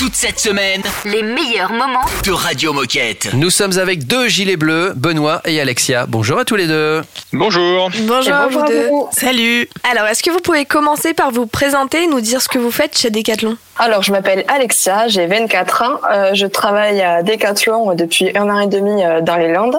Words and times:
Toute 0.00 0.14
cette 0.14 0.40
semaine 0.40 0.80
Les 1.04 1.22
meilleurs 1.22 1.72
moments. 1.72 2.00
de 2.24 2.32
Radio 2.32 2.72
Moquette. 2.72 3.34
Nous 3.34 3.50
sommes 3.50 3.78
avec 3.78 4.06
deux 4.06 4.28
gilets 4.28 4.56
bleus, 4.56 4.94
Benoît 4.96 5.42
et 5.44 5.60
Alexia. 5.60 6.06
Bonjour 6.08 6.38
à 6.38 6.46
tous 6.46 6.56
les 6.56 6.66
deux. 6.66 7.02
Bonjour. 7.34 7.90
Bonjour, 8.04 8.32
à 8.32 8.46
vous 8.46 8.62
deux. 8.62 8.88
Salut 9.12 9.68
Alors, 9.90 10.06
est-ce 10.06 10.22
que 10.22 10.30
vous 10.30 10.40
pouvez 10.40 10.64
commencer 10.64 11.12
par 11.12 11.32
vous 11.32 11.46
présenter 11.46 12.04
et 12.04 12.06
nous 12.06 12.22
dire 12.22 12.40
ce 12.40 12.48
que 12.48 12.58
vous 12.58 12.70
faites 12.70 12.96
chez 12.96 13.10
Decathlon? 13.10 13.58
Alors, 13.78 14.02
je 14.02 14.10
m'appelle 14.10 14.46
Alexia, 14.48 15.06
j'ai 15.08 15.26
24 15.26 15.82
ans. 15.82 16.00
Euh, 16.10 16.30
je 16.32 16.46
travaille 16.46 17.02
à 17.02 17.22
Decathlon 17.22 17.94
depuis 17.94 18.34
un 18.34 18.48
an 18.48 18.58
et 18.60 18.68
demi 18.68 19.04
euh, 19.04 19.20
dans 19.20 19.36
les 19.36 19.52
Landes. 19.52 19.76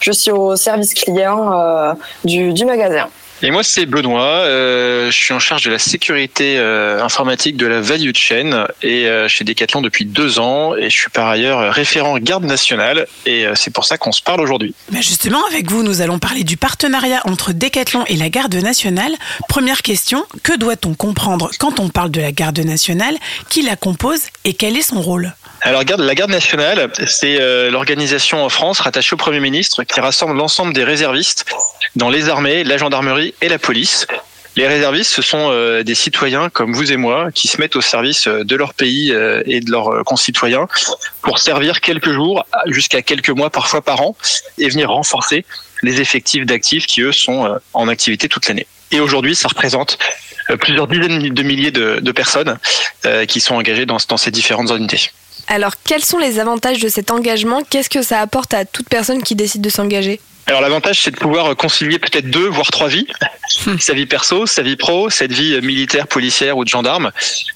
Je 0.00 0.12
suis 0.12 0.30
au 0.32 0.54
service 0.54 0.92
client 0.92 1.50
euh, 1.58 1.94
du, 2.24 2.52
du 2.52 2.66
magasin. 2.66 3.08
Et 3.44 3.50
moi, 3.50 3.64
c'est 3.64 3.86
Benoît. 3.86 4.22
Euh, 4.22 5.10
je 5.10 5.16
suis 5.16 5.34
en 5.34 5.40
charge 5.40 5.64
de 5.64 5.70
la 5.72 5.80
sécurité 5.80 6.58
euh, 6.58 7.02
informatique 7.02 7.56
de 7.56 7.66
la 7.66 7.80
value 7.80 8.12
chain 8.14 8.68
et 8.82 9.08
euh, 9.08 9.26
chez 9.26 9.42
Decathlon 9.42 9.82
depuis 9.82 10.04
deux 10.04 10.38
ans. 10.38 10.76
Et 10.76 10.90
je 10.90 10.96
suis 10.96 11.10
par 11.10 11.26
ailleurs 11.26 11.74
référent 11.74 12.16
garde 12.18 12.44
nationale. 12.44 13.08
Et 13.26 13.46
c'est 13.56 13.72
pour 13.72 13.84
ça 13.84 13.98
qu'on 13.98 14.12
se 14.12 14.22
parle 14.22 14.40
aujourd'hui. 14.40 14.74
Bah 14.92 15.00
Justement, 15.00 15.44
avec 15.48 15.68
vous, 15.70 15.82
nous 15.82 16.02
allons 16.02 16.20
parler 16.20 16.44
du 16.44 16.56
partenariat 16.56 17.20
entre 17.24 17.52
Decathlon 17.52 18.04
et 18.06 18.16
la 18.16 18.28
Garde 18.28 18.54
nationale. 18.54 19.12
Première 19.48 19.82
question, 19.82 20.24
que 20.44 20.56
doit-on 20.56 20.94
comprendre 20.94 21.50
quand 21.58 21.80
on 21.80 21.88
parle 21.88 22.12
de 22.12 22.20
la 22.20 22.30
Garde 22.30 22.60
nationale? 22.60 23.16
Qui 23.48 23.62
la 23.62 23.74
compose 23.74 24.20
et 24.44 24.54
quel 24.54 24.76
est 24.76 24.82
son 24.82 25.02
rôle? 25.02 25.34
Alors, 25.64 25.84
la 25.96 26.14
garde 26.16 26.32
nationale, 26.32 26.90
c'est 27.06 27.40
euh, 27.40 27.70
l'organisation 27.70 28.44
en 28.44 28.48
France 28.48 28.80
rattachée 28.80 29.14
au 29.14 29.16
Premier 29.16 29.38
ministre 29.38 29.84
qui 29.84 30.00
rassemble 30.00 30.36
l'ensemble 30.36 30.72
des 30.72 30.82
réservistes 30.82 31.46
dans 31.94 32.10
les 32.10 32.28
armées, 32.28 32.64
la 32.64 32.78
gendarmerie 32.78 33.32
et 33.40 33.48
la 33.48 33.60
police. 33.60 34.08
Les 34.56 34.66
réservistes, 34.66 35.12
ce 35.12 35.22
sont 35.22 35.50
euh, 35.52 35.84
des 35.84 35.94
citoyens 35.94 36.50
comme 36.50 36.72
vous 36.72 36.90
et 36.90 36.96
moi 36.96 37.30
qui 37.32 37.46
se 37.46 37.60
mettent 37.60 37.76
au 37.76 37.80
service 37.80 38.26
euh, 38.26 38.42
de 38.42 38.56
leur 38.56 38.74
pays 38.74 39.12
et 39.46 39.60
de 39.60 39.70
leurs 39.70 40.04
concitoyens 40.04 40.66
pour 41.20 41.38
servir 41.38 41.80
quelques 41.80 42.10
jours 42.10 42.44
jusqu'à 42.66 43.00
quelques 43.00 43.30
mois 43.30 43.48
parfois 43.48 43.82
par 43.82 44.00
an 44.00 44.16
et 44.58 44.68
venir 44.68 44.90
renforcer 44.90 45.44
les 45.84 46.00
effectifs 46.00 46.44
d'actifs 46.44 46.86
qui 46.86 47.02
eux 47.02 47.12
sont 47.12 47.56
en 47.72 47.86
activité 47.86 48.28
toute 48.28 48.48
l'année. 48.48 48.66
Et 48.90 48.98
aujourd'hui, 48.98 49.36
ça 49.36 49.46
représente 49.46 49.96
plusieurs 50.58 50.88
dizaines 50.88 51.28
de 51.28 51.42
milliers 51.44 51.70
de, 51.70 52.00
de 52.00 52.12
personnes 52.12 52.58
qui 53.28 53.40
sont 53.40 53.54
engagées 53.54 53.86
dans, 53.86 53.98
dans 54.08 54.16
ces 54.16 54.30
différentes 54.30 54.70
unités. 54.70 55.10
Alors, 55.48 55.74
quels 55.84 56.04
sont 56.04 56.18
les 56.18 56.38
avantages 56.38 56.80
de 56.80 56.88
cet 56.88 57.10
engagement? 57.10 57.62
Qu'est-ce 57.68 57.90
que 57.90 58.02
ça 58.02 58.20
apporte 58.20 58.54
à 58.54 58.64
toute 58.64 58.88
personne 58.88 59.22
qui 59.22 59.34
décide 59.34 59.60
de 59.60 59.68
s'engager? 59.68 60.20
Alors 60.46 60.60
l'avantage, 60.60 61.00
c'est 61.02 61.12
de 61.12 61.16
pouvoir 61.16 61.54
concilier 61.56 61.98
peut-être 61.98 62.28
deux, 62.28 62.48
voire 62.48 62.70
trois 62.70 62.88
vies. 62.88 63.06
sa 63.78 63.92
vie 63.92 64.06
perso, 64.06 64.46
sa 64.46 64.62
vie 64.62 64.76
pro, 64.76 65.10
cette 65.10 65.32
vie 65.32 65.60
militaire, 65.60 66.06
policière 66.06 66.56
ou 66.56 66.64
de 66.64 66.68
gendarme, 66.68 67.12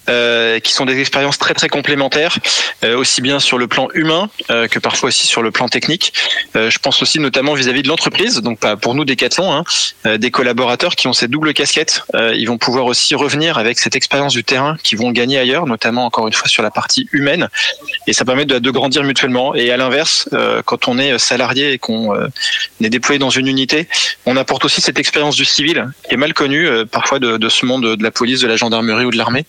euh, 0.09 0.61
qui 0.61 0.73
sont 0.73 0.85
des 0.85 1.01
expériences 1.01 1.39
très 1.39 1.55
très 1.55 1.69
complémentaires, 1.69 2.37
euh, 2.85 2.97
aussi 2.97 3.23
bien 3.23 3.41
sur 3.41 3.59
le 3.59 3.67
plan 3.67 3.89
humain 3.95 4.29
euh, 4.51 4.69
que 4.69 4.79
parfois 4.79 5.09
aussi 5.09 5.27
sur 5.27 5.43
le 5.43 5.51
plan 5.51 5.69
technique. 5.69 6.13
Euh, 6.55 6.71
je 6.71 6.79
pense 6.79 7.03
aussi 7.03 7.19
notamment 7.19 7.55
vis-à-vis 7.55 7.83
de 7.83 7.89
l'entreprise, 7.89 8.41
donc 8.41 8.59
pas 8.59 8.77
pour 8.77 8.95
nous 8.95 9.05
Decathlon, 9.05 9.53
hein, 9.53 9.65
euh, 10.07 10.19
des 10.19 10.31
collaborateurs 10.31 10.97
qui 10.97 11.09
ont 11.09 11.13
cette 11.13 11.31
double 11.31 11.55
casquette. 11.55 12.03
Euh, 12.15 12.35
ils 12.35 12.47
vont 12.47 12.59
pouvoir 12.59 12.87
aussi 12.87 13.15
revenir 13.15 13.59
avec 13.59 13.79
cette 13.79 13.97
expérience 13.97 14.33
du 14.33 14.45
terrain 14.45 14.77
qu'ils 14.83 14.99
vont 14.99 15.11
gagner 15.11 15.39
ailleurs, 15.39 15.67
notamment 15.67 16.05
encore 16.05 16.27
une 16.27 16.35
fois 16.35 16.49
sur 16.49 16.63
la 16.63 16.71
partie 16.71 17.09
humaine, 17.13 17.49
et 18.07 18.13
ça 18.13 18.25
permet 18.25 18.45
de, 18.45 18.59
de 18.59 18.71
grandir 18.71 19.03
mutuellement. 19.03 19.55
Et 19.55 19.71
à 19.71 19.77
l'inverse, 19.77 20.29
euh, 20.33 20.63
quand 20.65 20.89
on 20.89 20.99
est 20.99 21.19
salarié 21.19 21.73
et 21.73 21.79
qu'on 21.79 22.15
euh, 22.81 22.87
est 22.87 22.91
déployé 22.91 23.19
dans 23.19 23.31
une 23.31 23.47
unité, 23.47 23.89
on 24.25 24.37
apporte 24.37 24.65
aussi 24.65 24.81
cette 24.81 24.99
expérience 24.99 25.37
du 25.37 25.45
civil 25.45 25.89
qui 26.09 26.15
est 26.15 26.17
mal 26.17 26.35
connue 26.35 26.67
euh, 26.67 26.85
parfois 26.85 27.19
de, 27.19 27.37
de 27.37 27.49
ce 27.49 27.65
monde 27.67 27.97
de 27.97 28.03
la 28.03 28.11
police, 28.11 28.41
de 28.41 28.47
la 28.49 28.57
gendarmerie 28.57 29.05
ou 29.05 29.11
de 29.11 29.17
l'armée, 29.17 29.47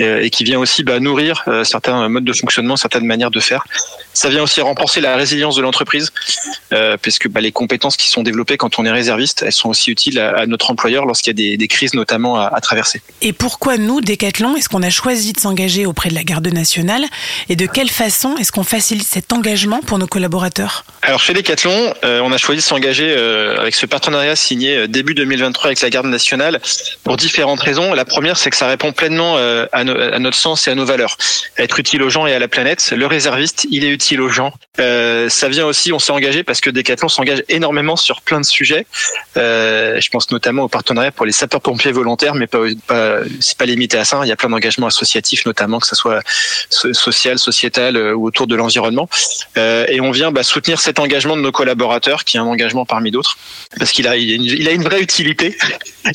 euh, 0.00 0.20
et 0.20 0.30
qui 0.30 0.44
vient 0.44 0.58
aussi 0.58 0.84
bah, 0.84 1.00
nourrir 1.00 1.44
euh, 1.48 1.64
certains 1.64 2.08
modes 2.08 2.24
de 2.24 2.32
fonctionnement, 2.32 2.76
certaines 2.76 3.06
manières 3.06 3.30
de 3.30 3.40
faire. 3.40 3.64
Ça 4.20 4.28
vient 4.30 4.42
aussi 4.42 4.60
renforcer 4.60 5.00
la 5.00 5.14
résilience 5.14 5.54
de 5.54 5.62
l'entreprise, 5.62 6.12
euh, 6.72 6.96
puisque 7.00 7.28
bah, 7.28 7.40
les 7.40 7.52
compétences 7.52 7.96
qui 7.96 8.08
sont 8.08 8.24
développées 8.24 8.56
quand 8.56 8.80
on 8.80 8.84
est 8.84 8.90
réserviste, 8.90 9.44
elles 9.46 9.52
sont 9.52 9.68
aussi 9.68 9.92
utiles 9.92 10.18
à, 10.18 10.36
à 10.40 10.46
notre 10.46 10.70
employeur 10.72 11.06
lorsqu'il 11.06 11.30
y 11.30 11.36
a 11.36 11.50
des, 11.50 11.56
des 11.56 11.68
crises 11.68 11.94
notamment 11.94 12.34
à, 12.36 12.46
à 12.52 12.60
traverser. 12.60 13.00
Et 13.22 13.32
pourquoi 13.32 13.76
nous, 13.76 14.00
Decathlon, 14.00 14.56
est-ce 14.56 14.68
qu'on 14.68 14.82
a 14.82 14.90
choisi 14.90 15.32
de 15.34 15.38
s'engager 15.38 15.86
auprès 15.86 16.08
de 16.08 16.14
la 16.16 16.24
Garde 16.24 16.48
nationale 16.48 17.04
Et 17.48 17.54
de 17.54 17.66
quelle 17.66 17.88
façon 17.90 18.36
est-ce 18.38 18.50
qu'on 18.50 18.64
facilite 18.64 19.06
cet 19.06 19.32
engagement 19.32 19.80
pour 19.86 19.98
nos 20.00 20.08
collaborateurs? 20.08 20.84
Alors 21.02 21.20
chez 21.20 21.32
Decathlon, 21.32 21.94
euh, 22.02 22.20
on 22.24 22.32
a 22.32 22.38
choisi 22.38 22.60
de 22.60 22.66
s'engager 22.66 23.06
euh, 23.16 23.60
avec 23.60 23.76
ce 23.76 23.86
partenariat 23.86 24.34
signé 24.34 24.76
euh, 24.76 24.86
début 24.88 25.14
2023 25.14 25.66
avec 25.66 25.80
la 25.80 25.90
Garde 25.90 26.06
nationale 26.06 26.60
pour 27.04 27.16
différentes 27.16 27.60
raisons. 27.60 27.94
La 27.94 28.04
première, 28.04 28.36
c'est 28.36 28.50
que 28.50 28.56
ça 28.56 28.66
répond 28.66 28.90
pleinement 28.92 29.36
à, 29.36 29.84
no- 29.84 29.96
à 29.96 30.18
notre 30.18 30.36
sens 30.36 30.66
et 30.66 30.72
à 30.72 30.74
nos 30.74 30.84
valeurs. 30.84 31.16
Être 31.56 31.78
utile 31.78 32.02
aux 32.02 32.10
gens 32.10 32.26
et 32.26 32.34
à 32.34 32.40
la 32.40 32.48
planète. 32.48 32.92
Le 32.96 33.06
réserviste, 33.06 33.66
il 33.70 33.84
est 33.84 33.90
utile 33.90 34.07
aux 34.16 34.28
gens. 34.28 34.52
Euh, 34.80 35.28
ça 35.28 35.48
vient 35.48 35.66
aussi, 35.66 35.92
on 35.92 35.98
s'est 35.98 36.12
engagé 36.12 36.42
parce 36.42 36.60
que 36.60 36.70
Decathlon 36.70 37.08
s'engage 37.08 37.42
énormément 37.48 37.96
sur 37.96 38.22
plein 38.22 38.40
de 38.40 38.46
sujets. 38.46 38.86
Euh, 39.36 40.00
je 40.00 40.08
pense 40.10 40.30
notamment 40.30 40.64
au 40.64 40.68
partenariat 40.68 41.12
pour 41.12 41.26
les 41.26 41.32
sapeurs-pompiers 41.32 41.92
volontaires, 41.92 42.34
mais 42.34 42.46
pas, 42.46 42.60
pas 42.86 43.18
c'est 43.40 43.58
pas 43.58 43.66
limité 43.66 43.98
à 43.98 44.04
ça. 44.04 44.20
Il 44.24 44.28
y 44.28 44.32
a 44.32 44.36
plein 44.36 44.48
d'engagements 44.48 44.86
associatifs, 44.86 45.44
notamment 45.46 45.78
que 45.78 45.86
ce 45.86 45.94
soit 45.94 46.22
so- 46.70 46.92
social, 46.92 47.38
sociétal 47.38 47.96
euh, 47.96 48.14
ou 48.14 48.26
autour 48.26 48.46
de 48.46 48.56
l'environnement. 48.56 49.08
Et 49.56 50.00
on 50.00 50.10
vient 50.10 50.30
bah, 50.30 50.42
soutenir 50.42 50.80
cet 50.80 50.98
engagement 50.98 51.36
de 51.36 51.42
nos 51.42 51.52
collaborateurs, 51.52 52.24
qui 52.24 52.36
est 52.36 52.40
un 52.40 52.44
engagement 52.44 52.84
parmi 52.84 53.10
d'autres, 53.10 53.36
parce 53.78 53.90
qu'il 53.90 54.06
a, 54.06 54.16
une, 54.16 54.82
vraie 54.82 55.00
utilité 55.00 55.56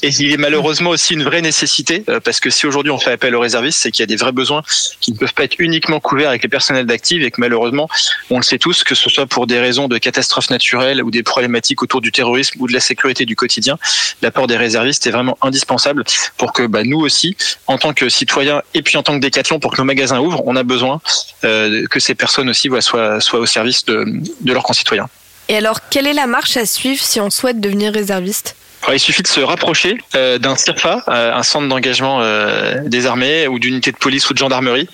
et 0.01 0.07
il 0.07 0.31
est 0.31 0.37
malheureusement 0.37 0.91
aussi 0.91 1.13
une 1.13 1.23
vraie 1.23 1.41
nécessité, 1.41 2.03
parce 2.23 2.39
que 2.39 2.49
si 2.49 2.65
aujourd'hui 2.65 2.91
on 2.91 2.97
fait 2.97 3.11
appel 3.11 3.35
aux 3.35 3.39
réservistes, 3.39 3.79
c'est 3.81 3.91
qu'il 3.91 4.01
y 4.01 4.03
a 4.03 4.07
des 4.07 4.15
vrais 4.15 4.31
besoins 4.31 4.63
qui 5.01 5.11
ne 5.11 5.17
peuvent 5.17 5.33
pas 5.33 5.43
être 5.43 5.55
uniquement 5.59 5.99
couverts 5.99 6.29
avec 6.29 6.43
les 6.43 6.49
personnels 6.49 6.85
d'actifs 6.85 7.23
et 7.23 7.31
que 7.31 7.41
malheureusement, 7.41 7.82
on 8.29 8.37
le 8.37 8.43
sait 8.43 8.57
tous, 8.57 8.83
que 8.83 8.95
ce 8.95 9.09
soit 9.09 9.25
pour 9.25 9.47
des 9.47 9.59
raisons 9.59 9.87
de 9.87 9.97
catastrophes 9.97 10.49
naturelles 10.49 11.03
ou 11.03 11.11
des 11.11 11.23
problématiques 11.23 11.81
autour 11.81 12.01
du 12.01 12.11
terrorisme 12.11 12.61
ou 12.61 12.67
de 12.67 12.73
la 12.73 12.79
sécurité 12.79 13.25
du 13.25 13.35
quotidien, 13.35 13.77
l'apport 14.21 14.47
des 14.47 14.57
réservistes 14.57 15.05
est 15.07 15.11
vraiment 15.11 15.37
indispensable 15.41 16.03
pour 16.37 16.53
que 16.53 16.63
bah, 16.67 16.83
nous 16.83 16.99
aussi, 16.99 17.35
en 17.67 17.77
tant 17.77 17.93
que 17.93 18.09
citoyens 18.09 18.61
et 18.73 18.81
puis 18.81 18.97
en 18.97 19.03
tant 19.03 19.15
que 19.15 19.21
décathlon, 19.21 19.59
pour 19.59 19.71
que 19.71 19.77
nos 19.77 19.85
magasins 19.85 20.19
ouvrent, 20.19 20.43
on 20.45 20.55
a 20.55 20.63
besoin 20.63 21.01
euh, 21.43 21.85
que 21.87 21.99
ces 21.99 22.15
personnes 22.15 22.49
aussi 22.49 22.67
voilà, 22.67 22.81
soient, 23.19 23.39
au 23.39 23.45
service 23.45 23.85
de 23.85 24.23
leurs 24.45 24.63
concitoyens. 24.63 25.09
Et 25.49 25.57
alors, 25.57 25.89
quelle 25.89 26.07
est 26.07 26.13
la 26.13 26.27
marche 26.27 26.57
à 26.57 26.65
suivre 26.65 27.01
si 27.01 27.19
on 27.19 27.29
souhaite 27.29 27.59
devenir 27.59 27.93
réserviste? 27.93 28.55
Il 28.91 28.99
suffit 28.99 29.23
de 29.23 29.27
se 29.27 29.39
rapprocher 29.39 29.97
euh, 30.15 30.37
d'un 30.37 30.55
CIRFA, 30.55 31.03
euh, 31.07 31.33
un 31.33 31.43
centre 31.43 31.67
d'engagement 31.67 32.19
euh, 32.21 32.75
des 32.85 33.05
armées 33.05 33.47
ou 33.47 33.57
d'unité 33.57 33.91
de 33.91 33.97
police 33.97 34.29
ou 34.29 34.33
de 34.33 34.37
gendarmerie, 34.39 34.89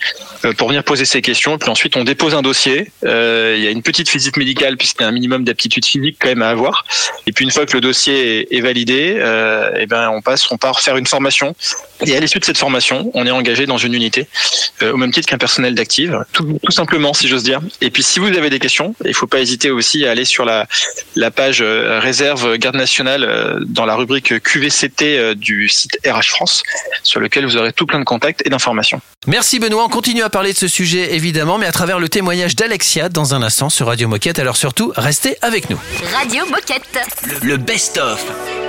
euh, 0.46 0.54
pour 0.54 0.68
venir 0.68 0.84
poser 0.84 1.06
ses 1.06 1.22
questions. 1.22 1.58
Puis 1.58 1.70
ensuite, 1.70 1.98
on 1.98 2.04
dépose 2.04 2.36
un 2.36 2.42
dossier. 2.42 2.92
Euh, 3.04 3.56
il 3.58 3.64
y 3.64 3.68
a 3.68 3.72
une 3.72 3.82
petite 3.82 4.10
visite 4.12 4.38
médicale 4.38 4.78
puisqu'il 4.78 5.02
y 5.02 5.06
a 5.06 5.08
un 5.08 5.12
minimum 5.12 5.44
d'aptitude 5.44 5.86
physique 5.86 6.18
quand 6.20 6.30
même 6.30 6.42
à 6.42 6.50
avoir. 6.50 6.86
Et 7.26 7.32
puis 7.32 7.46
une 7.46 7.52
fois 7.52 7.66
que 7.66 7.74
le 7.74 7.82
dossier 7.82 8.42
est, 8.42 8.58
est 8.58 8.62
validé, 8.62 9.16
euh, 9.18 9.72
eh 9.78 9.86
ben 9.86 10.10
on 10.10 10.22
passe, 10.22 10.50
on 10.52 10.58
part 10.58 10.80
faire 10.82 10.98
une 10.98 11.08
formation. 11.08 11.56
Et 12.06 12.16
à 12.16 12.20
l'issue 12.20 12.40
de 12.40 12.46
cette 12.46 12.58
formation, 12.58 13.12
on 13.14 13.26
est 13.26 13.32
engagé 13.32 13.66
dans 13.66 13.78
une 13.78 13.94
unité, 13.94 14.28
au 14.82 14.96
même 14.96 15.12
titre 15.12 15.28
qu'un 15.28 15.38
personnel 15.38 15.76
d'active, 15.76 16.18
tout, 16.32 16.58
tout 16.64 16.72
simplement, 16.72 17.14
si 17.14 17.28
j'ose 17.28 17.44
dire. 17.44 17.60
Et 17.82 17.90
puis 17.90 18.04
si 18.04 18.20
vous 18.20 18.28
avez 18.28 18.50
des 18.50 18.60
questions, 18.60 18.96
il 19.04 19.14
faut 19.14 19.28
pas 19.28 19.40
hésiter 19.40 19.70
aussi 19.70 20.06
à 20.06 20.12
aller 20.12 20.24
sur 20.24 20.46
la, 20.46 20.66
la 21.18 21.30
page 21.30 21.62
réserve 21.62 22.58
garde 22.58 22.78
nationale 22.78 23.24
euh, 23.24 23.60
dans 23.80 23.86
la 23.86 23.96
rubrique 23.96 24.44
QVCT 24.44 25.18
euh, 25.18 25.36
du 25.36 25.70
site 25.70 25.98
RH 26.06 26.32
France, 26.32 26.64
sur 27.04 27.22
lequel 27.22 27.46
vous 27.46 27.56
aurez 27.56 27.72
tout 27.72 27.86
plein 27.86 28.00
de 28.00 28.04
contacts 28.04 28.46
et 28.46 28.50
d'informations. 28.50 29.00
Merci 29.26 29.58
Benoît, 29.58 29.86
on 29.86 29.90
continue 29.90 30.22
à 30.22 30.30
parler 30.30 30.52
de 30.52 30.58
ce 30.58 30.68
sujet 30.68 31.16
évidemment, 31.16 31.58
mais 31.58 31.66
à 31.66 31.72
travers 31.72 31.98
le 31.98 32.10
témoignage 32.10 32.58
d'Alexia 32.58 33.08
dans 33.08 33.34
un 33.36 33.42
instant 33.42 33.70
sur 33.70 33.88
Radio 33.88 34.10
Moquette. 34.10 34.38
Alors 34.38 34.58
surtout, 34.58 34.92
restez 34.98 35.38
avec 35.42 35.70
nous. 35.70 35.80
Radio 36.14 36.46
Moquette. 36.48 37.00
Le 37.42 37.56
best-of. 37.56 38.69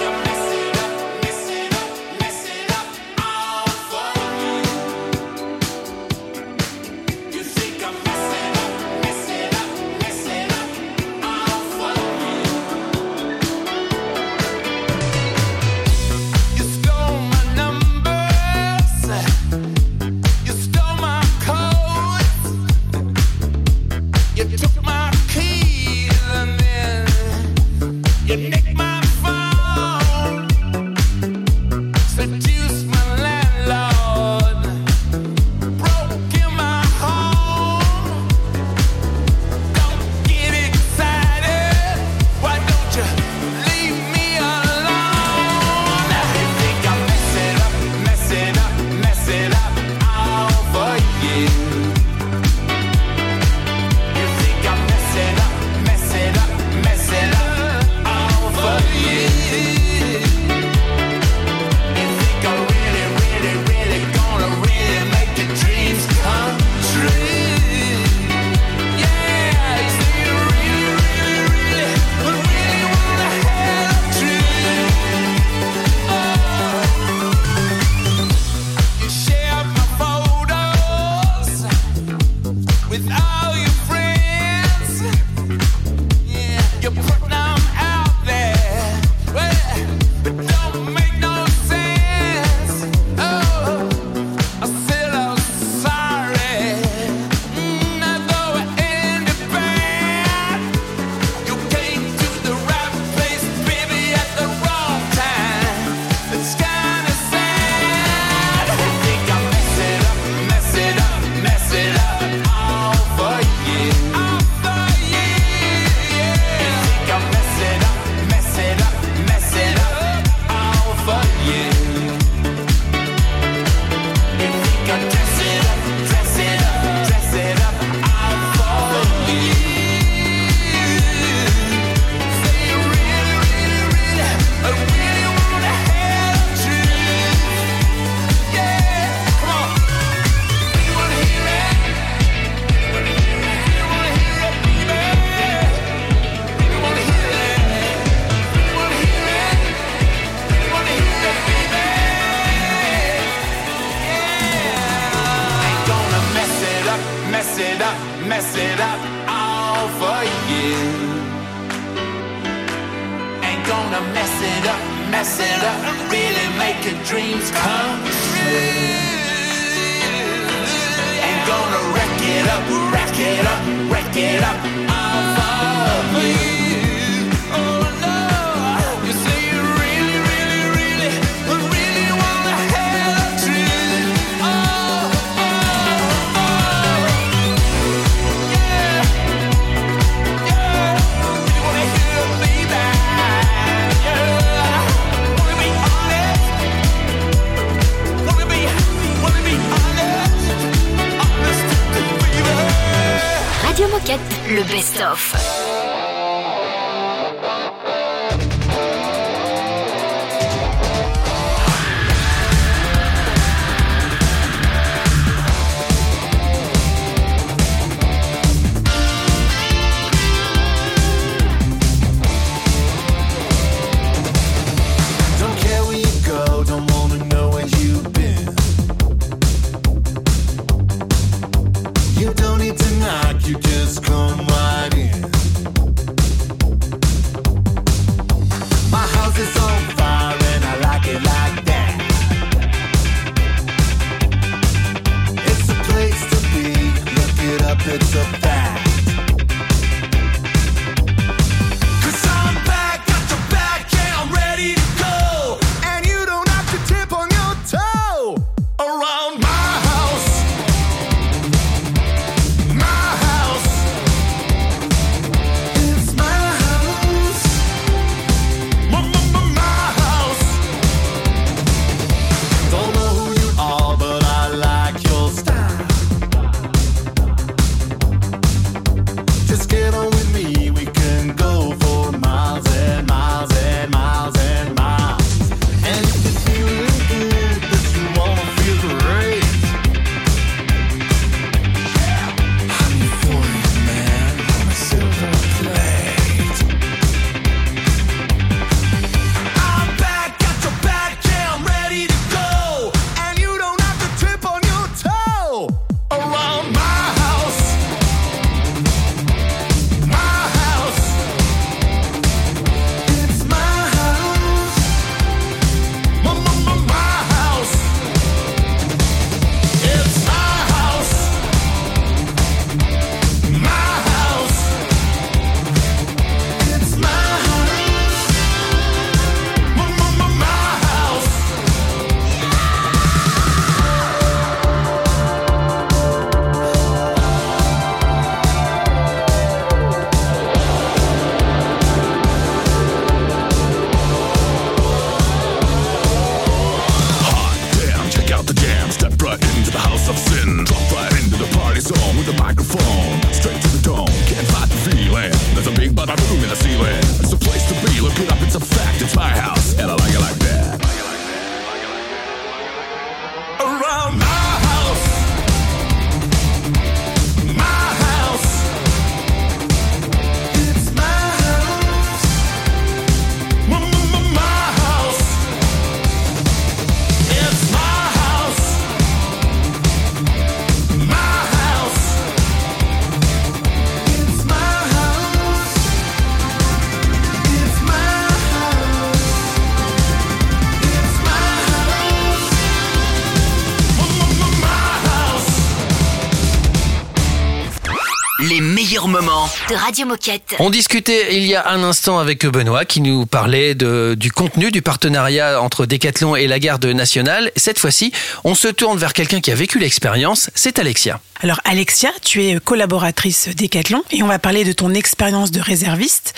De 399.71 399.77
Radio 399.77 400.05
Moquette. 400.05 400.57
On 400.59 400.69
discutait 400.69 401.37
il 401.37 401.47
y 401.47 401.55
a 401.55 401.69
un 401.69 401.85
instant 401.85 402.19
avec 402.19 402.45
Benoît 402.45 402.85
qui 402.85 403.01
nous 403.01 403.25
parlait 403.25 403.77
de, 403.77 404.17
du 404.19 404.33
contenu 404.33 404.73
du 404.73 404.83
partenariat 404.83 405.63
entre 405.63 405.87
Decathlon 405.87 406.35
et 406.35 406.49
la 406.49 406.59
garde 406.59 406.85
nationale. 406.87 407.53
Cette 407.55 407.79
fois-ci, 407.79 408.11
on 408.43 408.57
se 408.57 408.67
tourne 408.67 408.99
vers 408.99 409.13
quelqu'un 409.13 409.41
qui 409.41 409.53
a 409.53 409.55
vécu 409.55 409.79
l'expérience, 409.79 410.51
c'est 410.57 410.81
Alexia. 410.81 411.21
Alors 411.41 411.61
Alexia, 411.65 412.11
tu 412.25 412.45
es 412.45 412.59
collaboratrice 412.59 413.49
Decathlon 413.55 414.03
et 414.11 414.25
on 414.25 414.27
va 414.27 414.41
parler 414.41 414.65
de 414.65 414.73
ton 414.73 414.93
expérience 414.93 415.53
de 415.53 415.61
réserviste. 415.61 416.35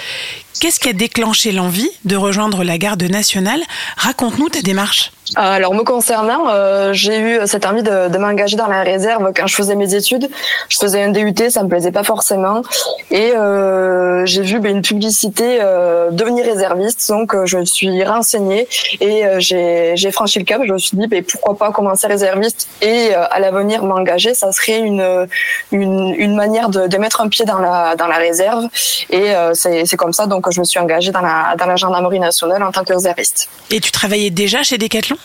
Qu'est-ce 0.60 0.78
qui 0.78 0.90
a 0.90 0.92
déclenché 0.92 1.52
l'envie 1.52 1.90
de 2.04 2.16
rejoindre 2.16 2.64
la 2.64 2.76
garde 2.76 3.02
nationale? 3.02 3.62
Raconte-nous 3.96 4.50
ta 4.50 4.60
démarche. 4.60 5.10
Alors 5.36 5.74
me 5.74 5.82
concernant, 5.82 6.48
euh, 6.50 6.92
j'ai 6.92 7.18
eu 7.18 7.38
cette 7.46 7.64
envie 7.64 7.82
de, 7.82 8.08
de 8.08 8.18
m'engager 8.18 8.56
dans 8.56 8.66
la 8.66 8.82
réserve 8.82 9.32
quand 9.34 9.46
je 9.46 9.54
faisais 9.54 9.74
mes 9.76 9.94
études. 9.94 10.28
Je 10.68 10.78
faisais 10.78 11.02
un 11.02 11.10
DUT, 11.10 11.34
ça 11.50 11.62
me 11.62 11.68
plaisait 11.68 11.92
pas 11.92 12.04
forcément, 12.04 12.62
et 13.10 13.32
euh, 13.34 14.26
j'ai 14.26 14.42
vu 14.42 14.60
ben, 14.60 14.76
une 14.76 14.82
publicité 14.82 15.58
euh, 15.60 16.10
devenir 16.10 16.44
réserviste, 16.44 17.08
donc 17.08 17.34
euh, 17.34 17.46
je 17.46 17.58
me 17.58 17.64
suis 17.64 18.04
renseignée 18.04 18.68
et 19.00 19.24
euh, 19.24 19.36
j'ai 19.40 20.10
franchi 20.12 20.38
le 20.38 20.44
cap. 20.44 20.60
Je 20.66 20.72
me 20.72 20.78
suis 20.78 20.96
dit 20.96 21.06
ben, 21.06 21.22
pourquoi 21.24 21.56
pas 21.56 21.72
commencer 21.72 22.06
réserviste 22.06 22.68
et 22.82 23.14
euh, 23.14 23.24
à 23.30 23.40
l'avenir 23.40 23.84
m'engager, 23.84 24.34
ça 24.34 24.52
serait 24.52 24.80
une 24.80 25.26
une, 25.70 26.14
une 26.16 26.34
manière 26.34 26.68
de, 26.68 26.86
de 26.86 26.96
mettre 26.98 27.20
un 27.20 27.28
pied 27.28 27.44
dans 27.44 27.58
la 27.58 27.96
dans 27.96 28.06
la 28.06 28.16
réserve, 28.16 28.64
et 29.10 29.34
euh, 29.34 29.54
c'est 29.54 29.96
comme 29.96 30.12
ça 30.12 30.26
donc 30.26 30.50
je 30.50 30.60
me 30.60 30.64
suis 30.64 30.78
engagée 30.78 31.12
dans 31.12 31.20
la 31.20 31.54
dans 31.58 31.66
la 31.66 31.76
gendarmerie 31.76 32.20
nationale 32.20 32.62
en 32.62 32.72
tant 32.72 32.84
que 32.84 32.92
réserviste. 32.92 33.48
Et 33.70 33.80
tu 33.80 33.90
travaillais 33.90 34.30
déjà 34.30 34.62
chez 34.62 34.78
Decathlon? 34.78 35.16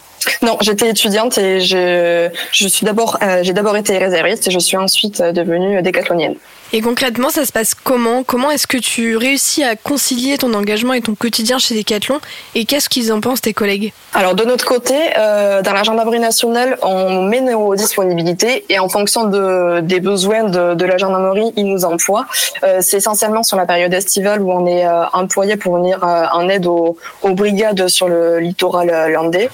Non, 0.41 0.57
j'étais 0.61 0.89
étudiante 0.89 1.37
et 1.37 1.61
je, 1.61 2.29
je 2.51 2.67
suis 2.67 2.85
d'abord, 2.85 3.17
euh, 3.21 3.43
j'ai 3.43 3.53
d'abord 3.53 3.77
été 3.77 3.97
réserviste 3.97 4.47
et 4.47 4.51
je 4.51 4.59
suis 4.59 4.77
ensuite 4.77 5.21
euh, 5.21 5.31
devenue 5.31 5.81
décathlonienne. 5.81 6.35
Et 6.73 6.81
concrètement, 6.81 7.29
ça 7.29 7.45
se 7.45 7.53
passe 7.53 7.73
comment? 7.73 8.23
Comment 8.23 8.51
est-ce 8.51 8.67
que 8.67 8.77
tu 8.77 9.15
réussis 9.15 9.63
à 9.63 9.77
concilier 9.77 10.37
ton 10.37 10.53
engagement 10.53 10.93
et 10.93 11.01
ton 11.01 11.15
quotidien 11.15 11.59
chez 11.59 11.75
Decathlon? 11.75 12.19
Et 12.55 12.65
qu'est-ce 12.65 12.89
qu'ils 12.89 13.13
en 13.13 13.21
pensent 13.21 13.39
tes 13.39 13.53
collègues? 13.53 13.93
Alors 14.13 14.35
de 14.35 14.43
notre 14.43 14.65
côté, 14.65 14.95
euh, 15.17 15.61
dans 15.61 15.71
la 15.71 15.83
gendarmerie 15.83 16.19
nationale, 16.19 16.77
on 16.81 17.21
met 17.21 17.39
nos 17.39 17.75
disponibilités 17.75 18.65
et 18.67 18.79
en 18.79 18.89
fonction 18.89 19.25
de, 19.25 19.79
des 19.79 20.01
besoins 20.01 20.43
de, 20.45 20.73
de 20.73 20.85
la 20.85 20.97
gendarmerie, 20.97 21.53
ils 21.55 21.67
nous 21.67 21.85
emploient. 21.85 22.25
Euh, 22.63 22.79
c'est 22.81 22.97
essentiellement 22.97 23.43
sur 23.43 23.55
la 23.55 23.65
période 23.65 23.93
estivale 23.93 24.41
où 24.41 24.51
on 24.51 24.65
est 24.65 24.85
euh, 24.85 25.05
employé 25.13 25.55
pour 25.55 25.75
venir 25.75 26.03
en 26.03 26.49
aide 26.49 26.65
aux, 26.65 26.97
brigades 27.23 27.87
sur 27.87 28.07
le 28.09 28.39
littoral 28.39 29.11
landais. 29.11 29.49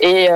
Et 0.00 0.28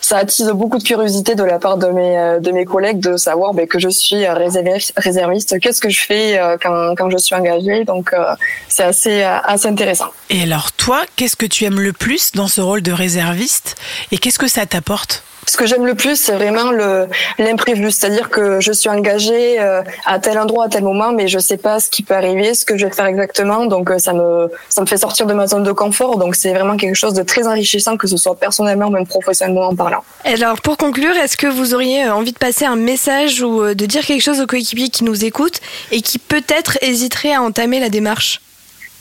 ça 0.00 0.18
attise 0.18 0.46
beaucoup 0.50 0.78
de 0.78 0.84
curiosité 0.84 1.34
de 1.34 1.42
la 1.42 1.58
part 1.58 1.78
de 1.78 1.88
mes, 1.88 2.38
de 2.40 2.52
mes 2.52 2.64
collègues 2.64 3.00
de 3.00 3.16
savoir 3.16 3.54
ben, 3.54 3.66
que 3.66 3.78
je 3.78 3.88
suis 3.88 4.24
réserviste. 4.28 5.41
Qu'est-ce 5.60 5.80
que 5.80 5.90
je 5.90 6.00
fais 6.00 6.38
euh, 6.38 6.56
quand, 6.60 6.94
quand 6.96 7.10
je 7.10 7.18
suis 7.18 7.34
engagée 7.34 7.84
Donc 7.84 8.12
euh, 8.12 8.34
c'est 8.68 8.84
assez, 8.84 9.22
euh, 9.22 9.38
assez 9.44 9.68
intéressant. 9.68 10.10
Et 10.30 10.42
alors 10.42 10.72
toi, 10.72 11.02
qu'est-ce 11.16 11.36
que 11.36 11.46
tu 11.46 11.64
aimes 11.64 11.80
le 11.80 11.92
plus 11.92 12.32
dans 12.32 12.48
ce 12.48 12.60
rôle 12.60 12.82
de 12.82 12.92
réserviste 12.92 13.76
et 14.10 14.18
qu'est-ce 14.18 14.38
que 14.38 14.48
ça 14.48 14.66
t'apporte? 14.66 15.22
Ce 15.46 15.56
que 15.56 15.66
j'aime 15.66 15.84
le 15.84 15.94
plus, 15.94 16.16
c'est 16.16 16.32
vraiment 16.32 16.70
le 16.70 17.08
l'imprévu, 17.38 17.90
c'est-à-dire 17.90 18.30
que 18.30 18.60
je 18.60 18.72
suis 18.72 18.88
engagée 18.88 19.60
euh, 19.60 19.82
à 20.06 20.18
tel 20.20 20.38
endroit 20.38 20.66
à 20.66 20.68
tel 20.68 20.84
moment, 20.84 21.12
mais 21.12 21.26
je 21.26 21.38
sais 21.40 21.56
pas 21.56 21.80
ce 21.80 21.90
qui 21.90 22.02
peut 22.02 22.14
arriver, 22.14 22.54
ce 22.54 22.64
que 22.64 22.78
je 22.78 22.86
vais 22.86 22.92
faire 22.92 23.06
exactement, 23.06 23.66
donc 23.66 23.90
euh, 23.90 23.98
ça 23.98 24.12
me 24.12 24.50
ça 24.68 24.80
me 24.80 24.86
fait 24.86 24.98
sortir 24.98 25.26
de 25.26 25.34
ma 25.34 25.48
zone 25.48 25.64
de 25.64 25.72
confort, 25.72 26.16
donc 26.16 26.36
c'est 26.36 26.52
vraiment 26.52 26.76
quelque 26.76 26.94
chose 26.94 27.14
de 27.14 27.22
très 27.22 27.46
enrichissant, 27.48 27.96
que 27.96 28.06
ce 28.06 28.16
soit 28.16 28.36
personnellement 28.36 28.86
ou 28.86 28.90
même 28.90 29.06
professionnellement 29.06 29.74
parlant. 29.74 30.04
Alors 30.24 30.60
pour 30.60 30.76
conclure, 30.76 31.16
est-ce 31.16 31.36
que 31.36 31.48
vous 31.48 31.74
auriez 31.74 32.04
euh, 32.04 32.14
envie 32.14 32.32
de 32.32 32.38
passer 32.38 32.64
un 32.64 32.76
message 32.76 33.42
ou 33.42 33.74
de 33.74 33.86
dire 33.86 34.06
quelque 34.06 34.22
chose 34.22 34.40
aux 34.40 34.46
coéquipiers 34.46 34.90
qui 34.90 35.02
nous 35.02 35.24
écoutent 35.24 35.60
et 35.90 36.02
qui 36.02 36.18
peut-être 36.18 36.78
hésiteraient 36.82 37.34
à 37.34 37.42
entamer 37.42 37.80
la 37.80 37.88
démarche? 37.88 38.40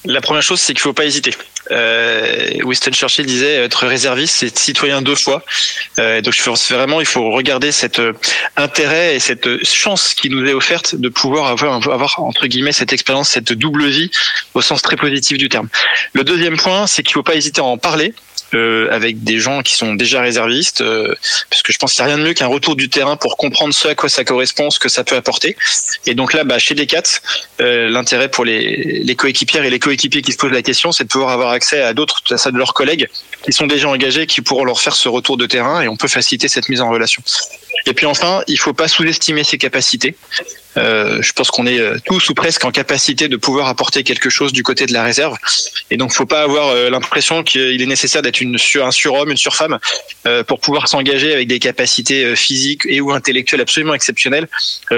La 0.05 0.21
première 0.21 0.41
chose, 0.41 0.59
c'est 0.59 0.73
qu'il 0.73 0.81
faut 0.81 0.93
pas 0.93 1.05
hésiter. 1.05 1.35
Euh, 1.71 2.49
Winston 2.63 2.91
Churchill 2.91 3.25
disait 3.25 3.63
être 3.63 3.87
réserviste, 3.87 4.35
c'est 4.37 4.57
citoyen 4.57 5.01
deux 5.01 5.15
fois. 5.15 5.43
Euh, 5.99 6.21
donc 6.21 6.33
je 6.33 6.43
pense 6.43 6.71
vraiment, 6.71 6.99
il 6.99 7.07
faut 7.07 7.31
regarder 7.31 7.71
cet 7.71 7.99
euh, 7.99 8.13
intérêt 8.57 9.15
et 9.15 9.19
cette 9.19 9.63
chance 9.63 10.13
qui 10.13 10.29
nous 10.29 10.45
est 10.45 10.53
offerte 10.53 10.95
de 10.95 11.09
pouvoir 11.09 11.47
avoir, 11.47 11.75
avoir 11.89 12.19
entre 12.19 12.47
guillemets 12.47 12.71
cette 12.71 12.93
expérience, 12.93 13.29
cette 13.29 13.53
double 13.53 13.87
vie 13.87 14.11
au 14.53 14.61
sens 14.61 14.81
très 14.81 14.95
positif 14.95 15.37
du 15.37 15.49
terme. 15.49 15.69
Le 16.13 16.23
deuxième 16.23 16.57
point, 16.57 16.87
c'est 16.87 17.03
qu'il 17.03 17.13
faut 17.13 17.23
pas 17.23 17.35
hésiter 17.35 17.61
à 17.61 17.65
en 17.65 17.77
parler. 17.77 18.13
Euh, 18.53 18.89
avec 18.91 19.23
des 19.23 19.39
gens 19.39 19.61
qui 19.61 19.75
sont 19.75 19.93
déjà 19.93 20.21
réservistes, 20.21 20.81
euh, 20.81 21.13
parce 21.49 21.63
que 21.63 21.71
je 21.71 21.77
pense 21.77 21.93
qu'il 21.93 22.03
n'y 22.03 22.11
a 22.11 22.15
rien 22.15 22.23
de 22.23 22.27
mieux 22.27 22.33
qu'un 22.33 22.47
retour 22.47 22.75
du 22.75 22.89
terrain 22.89 23.15
pour 23.15 23.37
comprendre 23.37 23.73
ce 23.73 23.87
à 23.87 23.95
quoi 23.95 24.09
ça 24.09 24.23
correspond, 24.23 24.69
ce 24.69 24.79
que 24.79 24.89
ça 24.89 25.03
peut 25.03 25.15
apporter. 25.15 25.55
Et 26.05 26.15
donc 26.15 26.33
là, 26.33 26.43
bah, 26.43 26.59
chez 26.59 26.75
Decat, 26.75 27.03
euh, 27.61 27.89
l'intérêt 27.89 28.29
pour 28.29 28.45
les, 28.45 29.01
les 29.03 29.15
coéquipières 29.15 29.63
et 29.63 29.69
les 29.69 29.79
coéquipiers 29.79 30.21
qui 30.21 30.31
se 30.31 30.37
posent 30.37 30.51
la 30.51 30.61
question, 30.61 30.91
c'est 30.91 31.05
de 31.05 31.09
pouvoir 31.09 31.31
avoir 31.31 31.51
accès 31.51 31.81
à 31.81 31.93
d'autres, 31.93 32.21
à 32.31 32.37
ça 32.37 32.51
de 32.51 32.57
leurs 32.57 32.73
collègues 32.73 33.07
qui 33.43 33.53
sont 33.53 33.67
déjà 33.67 33.87
engagés, 33.89 34.27
qui 34.27 34.41
pourront 34.41 34.65
leur 34.65 34.79
faire 34.79 34.95
ce 34.95 35.09
retour 35.09 35.37
de 35.37 35.45
terrain, 35.45 35.81
et 35.81 35.87
on 35.87 35.95
peut 35.95 36.07
faciliter 36.07 36.47
cette 36.47 36.69
mise 36.69 36.81
en 36.81 36.89
relation. 36.89 37.23
Et 37.85 37.93
puis 37.93 38.05
enfin, 38.05 38.43
il 38.47 38.59
faut 38.59 38.73
pas 38.73 38.87
sous-estimer 38.87 39.43
ses 39.43 39.57
capacités. 39.57 40.15
Euh, 40.77 41.21
je 41.21 41.33
pense 41.33 41.51
qu'on 41.51 41.67
est 41.67 41.79
euh, 41.79 41.97
tous 42.05 42.29
ou 42.29 42.33
presque 42.33 42.63
en 42.63 42.71
capacité 42.71 43.27
de 43.27 43.35
pouvoir 43.35 43.67
apporter 43.67 44.03
quelque 44.03 44.29
chose 44.29 44.53
du 44.53 44.63
côté 44.63 44.85
de 44.85 44.93
la 44.93 45.03
réserve. 45.03 45.35
Et 45.89 45.97
donc, 45.97 46.13
faut 46.13 46.25
pas 46.25 46.43
avoir 46.43 46.69
euh, 46.69 46.89
l'impression 46.89 47.43
qu'il 47.43 47.81
est 47.81 47.85
nécessaire 47.85 48.21
d'être 48.21 48.39
une 48.41 48.57
un 48.81 48.91
surhomme, 48.91 49.31
une 49.31 49.37
surfemme, 49.37 49.79
pour 50.47 50.59
pouvoir 50.59 50.87
s'engager 50.87 51.33
avec 51.33 51.47
des 51.47 51.59
capacités 51.59 52.35
physiques 52.35 52.83
et 52.85 53.01
ou 53.01 53.11
intellectuelles 53.11 53.61
absolument 53.61 53.93
exceptionnelles. 53.93 54.47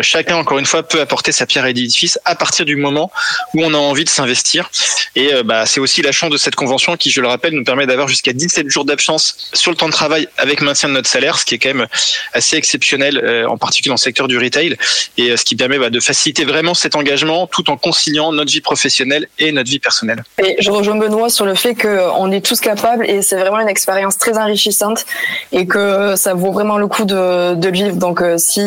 Chacun, 0.02 0.36
encore 0.36 0.60
une 0.60 0.66
fois, 0.66 0.84
peut 0.84 1.00
apporter 1.00 1.32
sa 1.32 1.46
pierre 1.46 1.64
à 1.64 1.68
l'édifice 1.68 2.20
à 2.26 2.36
partir 2.36 2.66
du 2.66 2.76
moment 2.76 3.12
où 3.54 3.64
on 3.64 3.74
a 3.74 3.78
envie 3.78 4.04
de 4.04 4.10
s'investir. 4.10 4.70
Et 5.16 5.32
bah, 5.44 5.66
c'est 5.66 5.80
aussi 5.80 6.02
la 6.02 6.12
chance 6.12 6.30
de 6.30 6.38
cette 6.38 6.56
convention 6.56 6.98
qui, 6.98 7.10
je 7.10 7.22
le 7.22 7.28
rappelle, 7.28 7.54
nous 7.54 7.64
permet 7.64 7.88
d'avoir 7.88 8.08
jusqu'à 8.08 8.34
17 8.34 8.70
jours 8.70 8.86
d'absence 8.86 9.50
sur 9.54 9.72
le 9.72 9.78
temps 9.78 9.88
de 9.88 9.94
travail 9.94 10.28
avec 10.38 10.62
maintien 10.62 10.90
de 10.90 10.94
notre 10.94 11.10
salaire, 11.10 11.40
ce 11.40 11.46
qui 11.46 11.56
est 11.56 11.60
quand 11.60 11.74
même 11.74 11.88
assez 12.34 12.58
exceptionnel, 12.58 13.46
en 13.48 13.58
particulier 13.58 13.90
dans 13.90 13.96
le 13.96 14.00
secteur 14.00 14.28
du 14.28 14.38
retail, 14.38 14.78
et 15.18 15.38
ce 15.38 15.46
qui 15.46 15.56
permet 15.68 15.90
de 15.90 16.00
faciliter 16.00 16.46
vraiment 16.46 16.74
cet 16.74 16.96
engagement 16.96 17.48
tout 17.48 17.70
en 17.70 17.78
conciliant 17.78 18.32
notre 18.32 18.52
vie 18.52 18.62
professionnelle 18.62 19.28
et 19.40 19.52
notre 19.52 19.70
vie 19.70 19.80
personnelle. 19.80 20.24
Je 20.60 20.72
rejoins 20.72 20.96
Benoît 20.96 21.30
sur 21.30 21.46
le 21.46 21.56
fait 21.56 21.76
qu'on 21.76 22.32
est 22.32 22.46
tous 22.46 22.60
capables 22.60 23.06
et 23.10 23.22
c'est 23.22 23.38
vraiment 23.38 23.60
une 23.60 23.70
expérience 23.70 24.18
très 24.18 24.38
enrichissante 24.38 25.06
et 25.52 25.66
que 25.66 26.16
ça 26.16 26.34
vaut 26.34 26.52
vraiment 26.52 26.78
le 26.78 26.88
coup 26.88 27.06
de, 27.06 27.56
de 27.56 27.68
le 27.68 27.74
vivre. 27.74 27.96
Donc 27.96 28.22
euh, 28.22 28.38
si, 28.38 28.62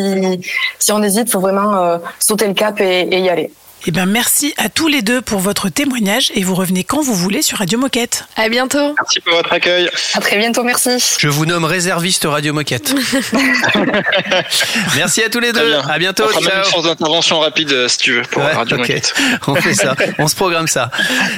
si 0.78 0.92
on 0.92 1.02
hésite, 1.02 1.30
faut 1.30 1.40
vraiment 1.40 1.76
euh, 1.76 1.98
sauter 2.18 2.46
le 2.46 2.54
cap 2.54 2.80
et 2.80 3.08
y 3.08 3.28
aller. 3.28 3.50
Eh 3.88 3.92
ben 3.92 4.04
merci 4.04 4.52
à 4.56 4.68
tous 4.68 4.88
les 4.88 5.00
deux 5.00 5.22
pour 5.22 5.38
votre 5.38 5.68
témoignage 5.68 6.32
et 6.34 6.42
vous 6.42 6.56
revenez 6.56 6.82
quand 6.82 7.00
vous 7.02 7.14
voulez 7.14 7.40
sur 7.40 7.58
Radio 7.58 7.78
Moquette. 7.78 8.24
À 8.34 8.48
bientôt. 8.48 8.96
Merci 9.00 9.20
pour 9.20 9.32
votre 9.34 9.52
accueil. 9.52 9.88
À 10.14 10.20
très 10.20 10.38
bientôt, 10.38 10.64
merci. 10.64 10.90
Je 11.20 11.28
vous 11.28 11.46
nomme 11.46 11.64
réserviste 11.64 12.24
Radio 12.24 12.52
Moquette. 12.52 12.92
Merci 14.96 15.22
à 15.22 15.30
tous 15.30 15.38
les 15.38 15.52
deux. 15.52 15.68
bien. 15.68 15.82
À 15.88 15.98
bientôt. 16.00 16.24
On 16.24 16.28
fera 16.28 16.40
même 16.40 16.58
une 16.64 16.70
chance 16.70 16.82
d'intervention 16.84 17.38
rapide 17.38 17.70
euh, 17.72 17.86
si 17.86 17.98
tu 17.98 18.14
veux 18.14 18.22
pour 18.22 18.42
Ouais, 18.42 18.52
Radio. 18.54 18.76
Moquette. 18.76 19.14
On 19.46 19.54
fait 19.54 19.74
ça. 19.74 19.94
On 20.18 20.26
se 20.26 20.34
programme 20.34 20.66
ça. 20.66 20.90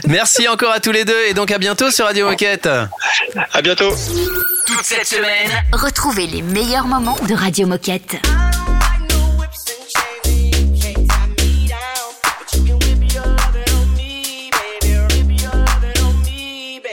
Merci 0.07 0.49
encore 0.49 0.73
à 0.73 0.81
tous 0.81 0.93
les 0.93 1.05
deux 1.05 1.21
et 1.29 1.35
donc 1.35 1.51
à 1.51 1.59
bientôt 1.59 1.91
sur 1.91 2.07
Radio 2.07 2.31
Moquette. 2.31 2.67
À 3.53 3.61
bientôt. 3.63 3.95
Toute 4.67 4.85
cette 4.85 5.07
semaine, 5.07 5.51
Retrouvez 5.73 6.27
les 6.27 6.41
meilleurs 6.41 6.87
moments 6.87 7.19
de 7.29 7.35
Radio 7.35 7.67
Moquette. 7.67 8.17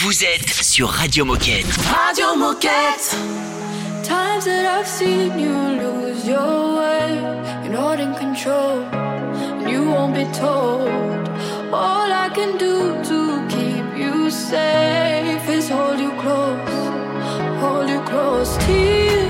Vous 0.00 0.22
êtes 0.22 0.48
sur 0.48 0.90
Radio 0.90 1.24
Moquette. 1.24 1.66
Radio 1.90 2.36
Moquette. 2.36 3.16
Times 4.04 4.44
that 4.44 4.78
I've 4.78 4.86
seen 4.86 5.36
you 5.36 5.50
lose 5.50 6.24
your 6.24 6.78
way, 6.78 7.18
you're 7.64 7.72
not 7.72 7.98
in 7.98 8.14
control, 8.14 8.84
and 8.92 9.68
you 9.68 9.90
won't 9.90 10.14
be 10.14 10.24
told. 10.38 10.88
All 11.72 12.12
I 12.12 12.30
can 12.32 12.56
do 12.58 12.94
to 13.08 13.44
keep 13.48 13.98
you 13.98 14.30
safe 14.30 15.48
is 15.48 15.68
hold 15.68 15.98
you 15.98 16.12
close, 16.20 16.60
hold 17.58 17.90
you 17.90 18.00
close 18.02 18.56
till 18.58 19.28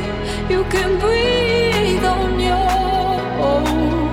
you 0.50 0.64
can 0.68 0.98
breathe 0.98 2.04
on 2.04 2.38
your 2.38 2.68
own. 3.40 4.10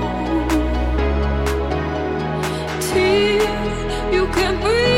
Till 2.80 4.14
you 4.14 4.28
can 4.28 4.62
breathe 4.62 4.95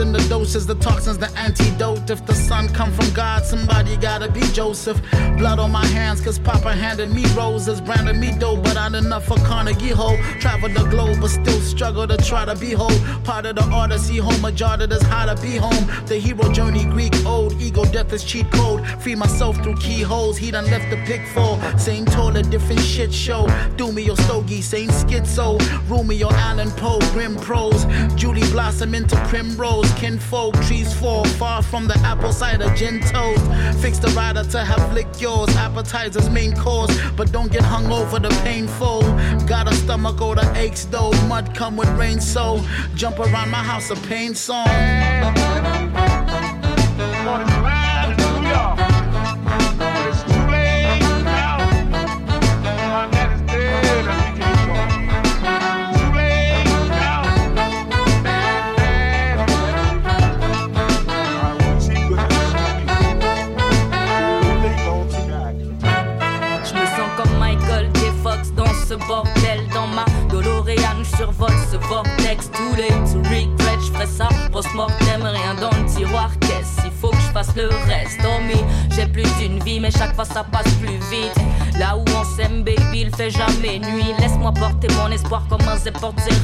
in 0.00 0.12
the 0.12 0.27
doses, 0.38 0.66
the 0.66 0.74
toxins, 0.76 1.18
the 1.18 1.30
antidote. 1.36 2.08
If 2.08 2.24
the 2.24 2.34
sun 2.34 2.68
come 2.68 2.92
from 2.92 3.10
God, 3.12 3.44
somebody 3.44 3.96
gotta 3.96 4.30
be 4.30 4.40
Joseph. 4.52 5.00
Blood 5.36 5.58
on 5.58 5.72
my 5.72 5.86
hands, 5.86 6.20
cause 6.20 6.38
Papa 6.38 6.72
handed 6.74 7.10
me 7.10 7.24
roses, 7.34 7.80
branded 7.80 8.16
me 8.16 8.30
dope, 8.38 8.62
but 8.62 8.74
not 8.74 8.94
enough 8.94 9.24
for 9.26 9.36
Carnegie 9.38 9.88
Hole. 9.88 10.16
Travel 10.38 10.68
the 10.68 10.84
globe, 10.90 11.18
but 11.20 11.30
still 11.30 11.60
struggle 11.60 12.06
to 12.06 12.16
try 12.18 12.44
to 12.44 12.54
be 12.54 12.70
whole. 12.70 12.98
Part 13.24 13.46
of 13.46 13.56
the 13.56 13.64
odyssey, 13.64 14.18
home 14.18 14.40
majority 14.40 14.86
that's 14.86 15.02
how 15.02 15.26
to 15.26 15.40
be 15.42 15.56
home. 15.56 15.84
The 16.06 16.16
hero 16.16 16.52
journey, 16.52 16.84
Greek 16.84 17.14
old, 17.26 17.60
ego 17.60 17.84
death 17.86 18.12
is 18.12 18.22
cheat 18.22 18.48
code. 18.52 18.86
Free 19.02 19.16
myself 19.16 19.56
through 19.62 19.76
keyholes, 19.76 20.36
he 20.36 20.52
done 20.52 20.66
left 20.66 20.88
the 20.90 20.98
pick 21.08 21.26
for. 21.34 21.58
Same 21.78 22.04
toilet, 22.04 22.48
different 22.48 22.80
shit 22.80 23.12
show. 23.12 23.48
Do 23.76 23.90
me 23.90 24.02
your 24.02 24.16
stogie, 24.16 24.62
same 24.62 24.90
schizo. 24.90 25.58
Rule 25.88 26.04
me 26.04 26.14
your 26.14 26.32
Allen 26.32 26.70
Poe, 26.82 27.00
grim 27.12 27.34
prose. 27.36 27.84
Julie 28.14 28.48
blossom 28.52 28.94
into 28.94 29.16
primrose. 29.26 29.90
Kinfolk, 30.28 30.54
trees 30.66 30.92
fall 30.92 31.24
far 31.24 31.62
from 31.62 31.88
the 31.88 31.96
apple 32.00 32.32
cider 32.32 32.68
gin 32.74 33.00
toast. 33.00 33.42
Fix 33.80 33.98
the 33.98 34.08
rider 34.08 34.44
to 34.44 34.62
have 34.62 34.92
lick 34.92 35.08
yours. 35.18 35.48
Appetizers, 35.56 36.28
main 36.28 36.54
course, 36.54 36.94
but 37.16 37.32
don't 37.32 37.50
get 37.50 37.62
hung 37.62 37.90
over 37.90 38.18
the 38.18 38.28
painful. 38.44 39.00
Got 39.46 39.72
a 39.72 39.74
stomach 39.74 40.20
or 40.20 40.34
the 40.34 40.52
aches 40.54 40.84
though. 40.84 41.12
Mud 41.28 41.54
come 41.54 41.78
with 41.78 41.88
rain, 41.96 42.20
so 42.20 42.62
jump 42.94 43.18
around 43.18 43.50
my 43.50 43.62
house 43.62 43.90
a 43.90 43.96
pain 44.06 44.34
song. 44.34 45.37
too 72.46 72.76
late 72.76 73.04
to 73.12 73.18
regret, 73.18 73.78
j'ferais 73.80 74.06
ça. 74.06 74.28
Post-mortem, 74.52 75.22
rien 75.22 75.54
dans 75.54 75.70
le 75.76 75.84
tiroir, 75.86 76.30
qu'est-ce, 76.40 76.86
il 76.86 76.92
faut 76.92 77.10
que 77.10 77.16
je 77.16 77.32
fasse 77.32 77.54
le 77.56 77.68
reste, 77.86 78.20
oh 78.24 78.40
mais 78.46 78.64
mais 79.80 79.90
chaque 79.90 80.14
fois 80.14 80.24
ça 80.24 80.44
passe 80.44 80.72
plus 80.80 80.98
vite. 81.10 81.34
Là 81.78 81.96
où 81.96 82.04
on 82.18 82.24
s'aime, 82.24 82.64
baby, 82.64 83.02
il 83.02 83.14
fait 83.14 83.30
jamais 83.30 83.78
nuit. 83.78 84.12
Laisse-moi 84.18 84.52
porter 84.52 84.88
mon 84.96 85.10
espoir 85.12 85.42
comme 85.48 85.60
un 85.68 85.76
zé 85.76 85.92
porte 85.92 86.18
ses. 86.20 86.38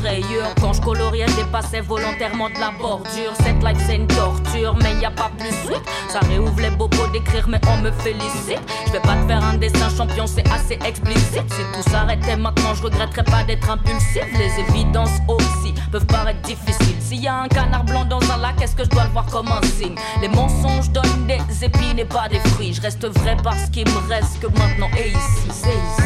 Quand 0.60 0.72
je 0.72 0.80
coloriais, 0.80 1.26
dépassais 1.36 1.80
volontairement 1.80 2.48
de 2.50 2.60
la 2.60 2.70
bordure. 2.78 3.32
Cette 3.42 3.62
life, 3.64 3.82
c'est 3.86 3.96
une 3.96 4.06
torture, 4.06 4.76
mais 4.82 4.94
y 5.00 5.04
a 5.04 5.10
pas 5.10 5.30
plus 5.38 5.50
sweet. 5.64 5.82
Ça 6.08 6.20
réouvre 6.20 6.60
les 6.60 6.70
bobos 6.70 7.08
d'écrire, 7.12 7.48
mais 7.48 7.60
on 7.68 7.78
me 7.78 7.90
félicite. 7.90 8.60
Je 8.86 8.92
vais 8.92 9.00
pas 9.00 9.16
te 9.16 9.26
faire 9.26 9.42
un 9.42 9.54
dessin 9.54 9.88
champion, 9.96 10.26
c'est 10.26 10.48
assez 10.52 10.78
explicite. 10.86 11.52
Si 11.52 11.62
tout 11.72 11.90
s'arrêtait 11.90 12.36
maintenant, 12.36 12.74
je 12.74 12.82
regretterais 12.82 13.24
pas 13.24 13.42
d'être 13.44 13.68
impulsif. 13.68 14.24
Les 14.38 14.52
évidences 14.68 15.18
aussi 15.26 15.74
peuvent 15.90 16.06
paraître 16.06 16.42
difficiles. 16.42 17.00
S'il 17.00 17.22
y 17.22 17.28
a 17.28 17.40
un 17.40 17.48
canard 17.48 17.84
blanc 17.84 18.04
dans 18.04 18.20
un 18.44 18.48
lac, 18.48 18.60
est-ce 18.62 18.74
que 18.76 18.84
je 18.84 18.90
dois 18.90 19.04
le 19.04 19.10
voir 19.10 19.26
comme 19.26 19.48
un 19.48 19.62
signe? 19.66 19.94
Les 20.20 20.28
mensonges 20.28 20.90
donnent 20.90 21.26
des 21.26 21.64
épines 21.64 21.98
et 21.98 22.04
pas 22.04 22.28
des 22.28 22.40
fruits. 22.50 22.74
Je 22.74 22.80
reste 22.80 23.06
vrai 23.20 23.36
parce 23.42 23.68
qu'il 23.70 23.86
me 23.88 24.08
reste 24.08 24.40
que 24.40 24.46
maintenant 24.46 24.88
et 24.98 25.08
ici. 25.08 25.50
C'est 25.50 25.68
ici. 25.68 26.02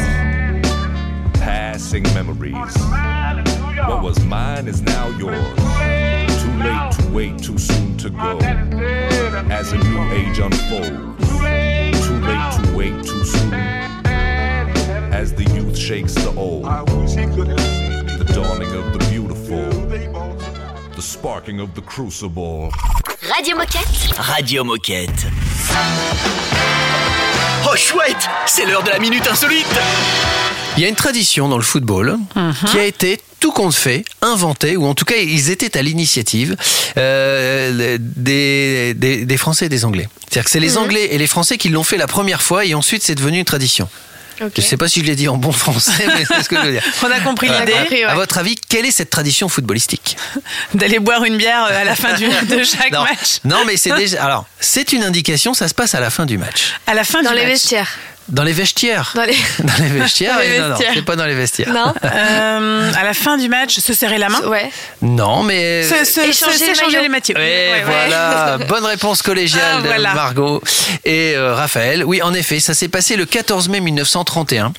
Passing 1.39 2.05
memories. 2.13 2.53
What 3.87 4.03
was 4.03 4.19
mine 4.25 4.67
is 4.67 4.81
now 4.81 5.09
yours. 5.17 5.35
Too 6.41 6.51
late 6.63 6.91
to 6.97 7.07
wait, 7.11 7.37
too 7.41 7.57
soon 7.57 7.97
to 7.97 8.09
go. 8.09 8.37
As 9.49 9.71
a 9.71 9.77
new 9.77 10.01
age 10.11 10.39
unfolds. 10.39 11.27
Too 11.27 12.19
late 12.21 12.53
to 12.53 12.75
wait, 12.75 13.03
too 13.03 13.23
soon. 13.23 13.53
As 15.11 15.33
the 15.33 15.43
youth 15.55 15.77
shakes 15.77 16.13
the 16.13 16.33
old. 16.35 16.65
The 16.65 18.25
dawning 18.33 18.71
of 18.73 18.93
the 18.93 18.99
beautiful. 19.09 20.48
The 20.99 21.01
sparking 21.01 21.61
of 21.61 21.69
the 21.75 21.81
crucible. 21.81 22.69
Radio 23.21 23.55
Moquette. 23.55 23.87
Radio 24.17 24.65
Moquette. 24.65 25.27
Oh 27.71 27.75
chouette, 27.77 28.27
c'est 28.45 28.65
l'heure 28.65 28.83
de 28.83 28.89
la 28.89 28.99
minute 28.99 29.25
insolite. 29.25 29.65
Il 30.75 30.83
y 30.83 30.85
a 30.85 30.89
une 30.89 30.95
tradition 30.95 31.47
dans 31.47 31.55
le 31.55 31.63
football 31.63 32.17
qui 32.69 32.77
a 32.77 32.83
été 32.83 33.21
tout 33.39 33.53
compte 33.53 33.73
fait, 33.75 34.03
inventée, 34.21 34.75
ou 34.75 34.85
en 34.87 34.93
tout 34.93 35.05
cas 35.05 35.15
ils 35.15 35.49
étaient 35.51 35.77
à 35.77 35.81
l'initiative 35.81 36.57
euh, 36.97 37.97
des, 38.01 38.93
des, 38.93 39.23
des 39.25 39.37
Français 39.37 39.67
et 39.67 39.69
des 39.69 39.85
Anglais. 39.85 40.09
C'est-à-dire 40.27 40.43
que 40.43 40.49
c'est 40.51 40.59
les 40.59 40.71
Mhm. 40.73 40.77
Anglais 40.79 41.07
et 41.11 41.17
les 41.17 41.27
Français 41.27 41.57
qui 41.57 41.69
l'ont 41.69 41.83
fait 41.83 41.95
la 41.97 42.07
première 42.07 42.41
fois 42.41 42.65
et 42.65 42.73
ensuite 42.73 43.03
c'est 43.03 43.15
devenu 43.15 43.39
une 43.39 43.45
tradition. 43.45 43.87
Je 44.39 44.45
ne 44.61 44.65
sais 44.65 44.77
pas 44.77 44.87
si 44.87 45.01
je 45.01 45.05
l'ai 45.05 45.15
dit 45.15 45.27
en 45.27 45.37
bon 45.37 45.51
français, 45.51 46.05
mais 46.07 46.23
c'est 46.25 46.43
ce 46.43 46.49
que 46.49 46.55
je 46.55 46.61
veux 46.61 46.71
dire. 46.71 46.83
On 47.03 47.11
a 47.11 47.19
compris 47.19 47.47
Voilà. 47.47 47.65
l'idée. 47.83 48.03
À 48.03 48.15
votre 48.15 48.37
avis, 48.37 48.55
quelle 48.55 48.85
est 48.85 48.91
cette 48.91 49.09
tradition 49.09 49.49
footballistique 49.49 50.15
D'aller 50.73 50.99
boire 50.99 51.23
une 51.25 51.37
bière 51.37 51.65
euh, 51.69 51.81
à 51.81 51.83
la 51.83 51.95
fin 51.95 52.13
du, 52.13 52.25
de 52.47 52.63
chaque 52.63 52.91
non. 52.91 53.03
match. 53.03 53.39
Non, 53.43 53.63
mais 53.65 53.77
c'est 53.77 53.93
déjà. 53.95 54.23
Alors, 54.23 54.45
c'est 54.59 54.93
une 54.93 55.03
indication, 55.03 55.53
ça 55.53 55.67
se 55.67 55.73
passe 55.73 55.93
à 55.95 55.99
la 55.99 56.09
fin 56.09 56.25
du 56.25 56.37
match. 56.37 56.73
À 56.87 56.93
la 56.93 57.03
fin 57.03 57.21
Dans 57.21 57.29
du 57.31 57.35
les 57.35 57.43
match. 57.43 57.51
vestiaires. 57.53 57.89
Dans 58.29 58.43
les 58.43 58.53
vestiaires. 58.53 59.11
Dans 59.15 59.23
les... 59.23 59.35
Dans 59.59 59.83
les 59.83 59.89
vestiaires. 59.99 60.35
Dans 60.35 60.41
les 60.41 60.55
et 60.55 60.59
non, 60.59 60.69
non, 60.69 60.75
c'est 60.93 61.01
pas 61.05 61.15
dans 61.15 61.25
les 61.25 61.35
vestiaires. 61.35 61.73
Non 61.73 61.93
Euh, 62.03 62.91
à 62.97 63.03
la 63.03 63.13
fin 63.13 63.37
du 63.37 63.49
match, 63.49 63.79
se 63.79 63.93
serrer 63.93 64.17
la 64.17 64.29
main. 64.29 64.41
Ouais. 64.47 64.69
Non, 65.01 65.43
mais. 65.43 65.83
Se, 65.83 66.05
se, 66.05 66.19
Échanger 66.21 66.57
se- 66.57 66.91
les 67.01 67.09
les. 67.09 67.35
Et 67.35 67.39
Ouais, 67.39 67.71
ouais. 67.73 67.83
voilà, 67.85 68.57
bonne 68.67 68.85
réponse 68.85 69.21
collégiale 69.21 69.63
Ah, 69.77 69.81
voilà. 69.83 70.09
de 70.11 70.15
Margot 70.15 70.61
et 71.05 71.33
euh, 71.35 71.53
Raphaël. 71.55 72.03
Oui, 72.05 72.21
en 72.21 72.33
effet, 72.33 72.59
ça 72.59 72.73
s'est 72.73 72.87
passé 72.87 73.15
le 73.15 73.25
14 73.25 73.69
mai 73.69 73.79
1931. 73.79 74.73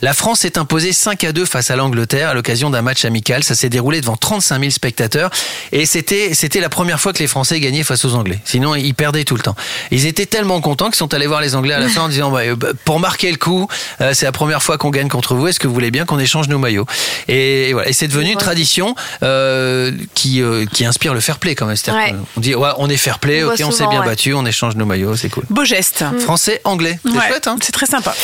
La 0.00 0.14
France 0.14 0.40
s'est 0.40 0.58
imposée 0.58 0.92
5 0.92 1.24
à 1.24 1.32
2 1.32 1.44
face 1.44 1.70
à 1.70 1.76
l'Angleterre 1.76 2.28
à 2.30 2.34
l'occasion 2.34 2.70
d'un 2.70 2.82
match 2.82 3.04
amical. 3.04 3.42
Ça 3.44 3.54
s'est 3.54 3.68
déroulé 3.68 4.00
devant 4.00 4.16
35 4.16 4.58
000 4.60 4.70
spectateurs 4.70 5.30
et 5.72 5.86
c'était 5.86 6.34
c'était 6.34 6.60
la 6.60 6.68
première 6.68 7.00
fois 7.00 7.12
que 7.12 7.18
les 7.18 7.26
Français 7.26 7.60
gagnaient 7.60 7.82
face 7.84 8.04
aux 8.04 8.14
Anglais. 8.14 8.38
Sinon, 8.44 8.74
ils 8.74 8.94
perdaient 8.94 9.24
tout 9.24 9.36
le 9.36 9.42
temps. 9.42 9.56
Ils 9.90 10.06
étaient 10.06 10.26
tellement 10.26 10.60
contents 10.60 10.86
qu'ils 10.86 10.96
sont 10.96 11.12
allés 11.14 11.26
voir 11.26 11.40
les 11.40 11.54
Anglais 11.54 11.74
à 11.74 11.78
la 11.78 11.88
fin 11.88 12.02
en 12.02 12.08
disant 12.08 12.30
bah, 12.30 12.40
euh, 12.40 12.56
bah, 12.56 12.68
pour 12.92 13.00
marquer 13.00 13.30
le 13.30 13.38
coup, 13.38 13.68
euh, 14.02 14.12
c'est 14.12 14.26
la 14.26 14.32
première 14.32 14.62
fois 14.62 14.76
qu'on 14.76 14.90
gagne 14.90 15.08
contre 15.08 15.34
vous. 15.34 15.46
Est-ce 15.48 15.58
que 15.58 15.66
vous 15.66 15.72
voulez 15.72 15.90
bien 15.90 16.04
qu'on 16.04 16.18
échange 16.18 16.48
nos 16.48 16.58
maillots 16.58 16.84
Et 17.26 17.72
voilà. 17.72 17.88
Et 17.88 17.94
c'est 17.94 18.06
devenu 18.06 18.32
une 18.32 18.38
tradition 18.38 18.94
euh, 19.22 19.92
qui 20.14 20.42
euh, 20.42 20.66
qui 20.66 20.84
inspire 20.84 21.14
le 21.14 21.20
fair 21.20 21.38
play 21.38 21.54
quand 21.54 21.64
même. 21.64 21.74
C'est-à-dire 21.76 22.02
Ouais. 22.02 22.10
qu'on- 22.12 22.26
on 22.36 22.40
dit 22.40 22.54
ouais, 22.54 22.68
on 22.76 22.90
est 22.90 22.98
fair 22.98 23.18
play, 23.18 23.44
On 23.44 23.48
ok, 23.52 23.62
on 23.64 23.70
s'est 23.70 23.86
bien 23.86 24.00
ouais. 24.00 24.06
battu, 24.06 24.34
on 24.34 24.44
échange 24.44 24.76
nos 24.76 24.84
maillots, 24.84 25.16
c'est 25.16 25.30
cool. 25.30 25.44
Beau 25.48 25.64
geste. 25.64 26.04
Français, 26.20 26.60
anglais, 26.64 26.98
c'est 27.02 27.12
Ouais, 27.12 27.28
chouette, 27.28 27.46
hein 27.46 27.56
C'est 27.62 27.72
très 27.72 27.86
sympa. 27.86 28.14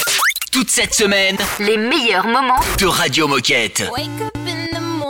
Toute 0.52 0.70
cette 0.70 0.92
semaine 0.94 1.36
Les 1.60 1.78
meilleurs 1.78 2.26
moments 2.26 2.60
de 2.78 2.84
Radio 2.84 3.26
Moquette. 3.26 3.84
Wake 3.96 4.08
up 4.20 4.36
in 4.46 4.57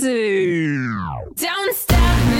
to. 0.00 1.32
Don't 1.36 1.74
stop 1.76 2.28
me. 2.28 2.39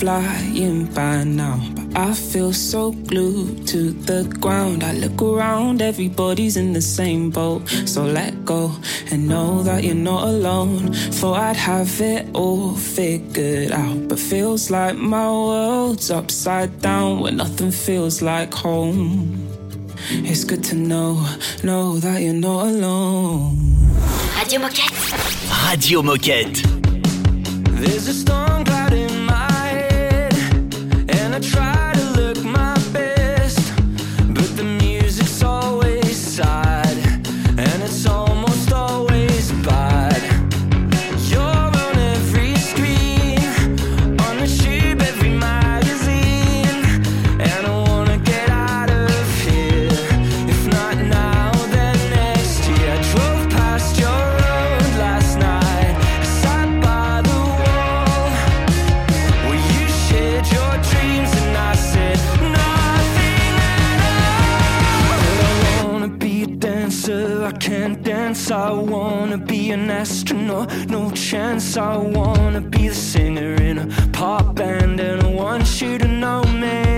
flying 0.00 0.86
by 0.94 1.24
now. 1.24 1.60
But 1.74 1.98
I 1.98 2.14
feel 2.14 2.54
so 2.54 2.92
glued 2.92 3.68
to 3.68 3.92
the 3.92 4.24
ground. 4.40 4.82
I 4.82 4.92
look 4.92 5.20
around, 5.20 5.82
everybody's 5.82 6.56
in 6.56 6.72
the 6.72 6.80
same 6.80 7.28
boat. 7.30 7.68
So 7.84 8.04
let 8.04 8.32
go 8.46 8.72
and 9.10 9.28
know 9.28 9.62
that 9.62 9.84
you're 9.84 9.94
not 9.94 10.24
alone. 10.24 10.94
For 11.18 11.36
I'd 11.36 11.56
have 11.56 12.00
it 12.00 12.26
all 12.34 12.74
figured 12.74 13.72
out. 13.72 14.08
But 14.08 14.18
feels 14.18 14.70
like 14.70 14.96
my 14.96 15.28
world's 15.30 16.10
upside 16.10 16.80
down 16.80 17.20
when 17.20 17.36
nothing 17.36 17.70
feels 17.70 18.22
like 18.22 18.54
home. 18.54 19.46
It's 20.10 20.44
good 20.44 20.64
to 20.64 20.74
know, 20.74 21.12
know 21.62 21.98
that 21.98 22.22
you're 22.22 22.32
not 22.32 22.68
alone. 22.68 23.58
Radio 24.38 24.60
Moquette. 24.60 25.68
Radio 25.68 26.00
Moquette. 26.00 26.58
There's 27.82 28.08
a 28.08 28.14
storm 28.14 28.64
no, 70.50 70.64
no 70.88 71.10
chance. 71.12 71.76
I 71.76 71.96
wanna 71.96 72.60
be 72.60 72.88
the 72.88 72.94
singer 72.94 73.54
in 73.54 73.78
a 73.78 73.86
pop 74.12 74.56
band, 74.56 74.98
and 75.00 75.22
I 75.22 75.28
want 75.28 75.80
you 75.80 75.96
to 75.98 76.08
know 76.08 76.42
me. 76.42 76.89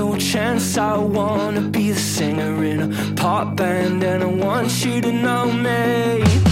No 0.00 0.16
chance. 0.16 0.78
I 0.78 0.96
wanna 0.96 1.60
be 1.60 1.92
the 1.92 2.00
singer 2.00 2.64
in 2.64 2.78
a 2.80 3.14
pop 3.16 3.56
band, 3.56 4.02
and 4.02 4.22
I 4.22 4.30
want 4.46 4.70
you 4.84 5.00
to 5.02 5.12
know 5.12 5.52
me. 5.52 6.49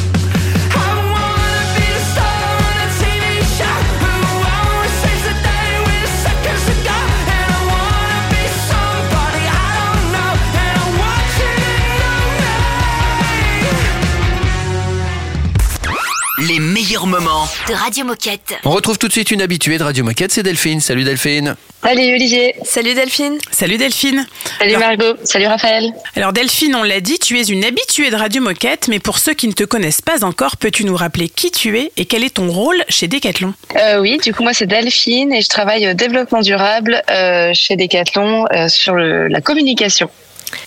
Les 16.48 16.60
meilleurs 16.60 17.06
moments. 17.06 17.46
De 17.68 17.74
Radio 17.74 18.04
Moquette. 18.04 18.54
On 18.64 18.70
retrouve 18.70 18.96
tout 18.98 19.06
de 19.08 19.12
suite 19.12 19.30
une 19.30 19.42
habituée 19.42 19.76
de 19.76 19.82
Radio 19.82 20.02
Moquette, 20.04 20.32
c'est 20.32 20.42
Delphine. 20.42 20.80
Salut 20.80 21.04
Delphine. 21.04 21.56
Salut 21.82 22.14
Olivier. 22.14 22.54
Salut 22.64 22.94
Delphine. 22.94 23.38
Salut 23.50 23.76
Delphine. 23.76 24.26
Salut 24.58 24.76
Margot. 24.76 25.14
Salut 25.24 25.46
Raphaël. 25.46 25.92
Alors 26.16 26.32
Delphine, 26.32 26.74
on 26.74 26.82
l'a 26.84 27.00
dit, 27.00 27.18
tu 27.18 27.38
es 27.38 27.42
une 27.44 27.64
habituée 27.64 28.10
de 28.10 28.16
Radio 28.16 28.40
Moquette, 28.40 28.88
mais 28.88 28.98
pour 28.98 29.18
ceux 29.18 29.34
qui 29.34 29.46
ne 29.48 29.52
te 29.52 29.64
connaissent 29.64 30.00
pas 30.00 30.24
encore, 30.24 30.56
peux-tu 30.56 30.84
nous 30.84 30.96
rappeler 30.96 31.28
qui 31.28 31.50
tu 31.50 31.78
es 31.78 31.92
et 31.96 32.04
quel 32.06 32.24
est 32.24 32.34
ton 32.34 32.50
rôle 32.50 32.82
chez 32.88 33.08
Decathlon? 33.08 33.52
Euh, 33.76 34.00
oui, 34.00 34.18
du 34.22 34.32
coup 34.32 34.42
moi 34.42 34.54
c'est 34.54 34.66
Delphine 34.66 35.32
et 35.32 35.42
je 35.42 35.48
travaille 35.48 35.88
au 35.90 35.94
développement 35.94 36.40
durable 36.40 37.02
euh, 37.10 37.50
chez 37.52 37.76
Decathlon 37.76 38.46
euh, 38.52 38.68
sur 38.68 38.94
le- 38.94 39.28
la 39.28 39.40
communication. 39.40 40.08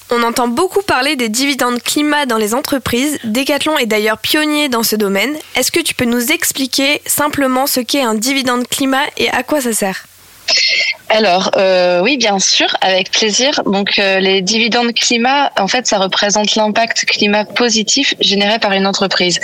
On 0.10 0.24
entend 0.24 0.48
beaucoup 0.48 0.82
parler 0.82 1.16
des 1.16 1.30
dividendes 1.30 1.82
climat 1.82 2.26
dans 2.26 2.38
les 2.38 2.54
entreprises. 2.54 3.18
Decathlon 3.24 3.78
est 3.78 3.86
d'ailleurs 3.86 4.18
pionnier 4.18 4.70
dans 4.70 4.84
ce 4.84 4.96
domaine. 4.96 5.36
Est-ce 5.56 5.72
que 5.72 5.80
tu 5.80 5.94
peux 5.94 6.06
nous 6.06 6.32
expliquer 6.32 7.02
simplement 7.06 7.68
ce 7.68 7.80
qu'est 7.80 8.04
un 8.04 8.16
dividende 8.16 8.68
climat 8.68 9.04
et 9.18 9.30
à 9.30 9.44
quoi 9.44 9.62
ça 9.62 9.74
sert? 9.74 10.06
Alors 11.14 11.52
euh, 11.58 12.00
oui, 12.02 12.16
bien 12.16 12.40
sûr, 12.40 12.74
avec 12.80 13.12
plaisir. 13.12 13.62
Donc 13.66 14.00
euh, 14.00 14.22
les 14.22 14.42
dividendes 14.42 14.94
climat, 14.94 15.52
en 15.60 15.68
fait, 15.68 15.86
ça 15.86 15.98
représente 15.98 16.56
l'impact 16.56 17.04
climat 17.04 17.44
positif 17.44 18.16
généré 18.22 18.60
par 18.60 18.72
une 18.72 18.88
entreprise. 18.88 19.38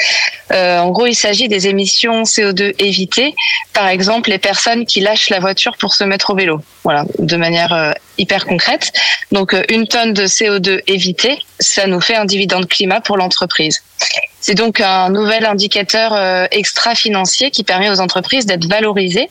Euh, 0.54 0.80
en 0.80 0.92
gros, 0.92 1.08
il 1.08 1.16
s'agit 1.16 1.50
des 1.50 1.68
émissions 1.68 2.24
CO2 2.24 2.74
évitées. 2.80 3.36
Par 3.74 3.90
exemple, 3.90 4.30
les 4.30 4.38
personnes 4.38 4.86
qui 4.86 5.02
lâchent 5.02 5.30
la 5.30 5.42
voiture 5.42 5.76
pour 5.78 5.94
se 5.94 6.06
mettre 6.06 6.30
au 6.30 6.36
vélo. 6.36 6.62
Voilà, 6.86 7.04
de 7.20 7.36
manière 7.36 7.94
hyper 8.18 8.46
concrète. 8.46 8.94
Donc 9.34 9.54
une 9.68 9.88
tonne 9.88 10.14
de 10.14 10.26
CO2 10.26 10.80
évitée, 10.88 11.38
ça 11.60 11.86
nous 11.86 12.00
fait 12.00 12.16
un 12.16 12.24
dividende 12.24 12.70
climat 12.70 13.02
pour 13.02 13.18
l'entreprise. 13.18 13.84
C'est 14.40 14.56
donc 14.56 14.80
un 14.80 15.10
nouvel 15.10 15.46
indicateur 15.46 16.48
extra-financier 16.52 17.52
qui 17.52 17.66
permet 17.66 17.90
aux 17.90 18.00
entreprises 18.00 18.46
d'être 18.46 18.68
valorisées, 18.70 19.30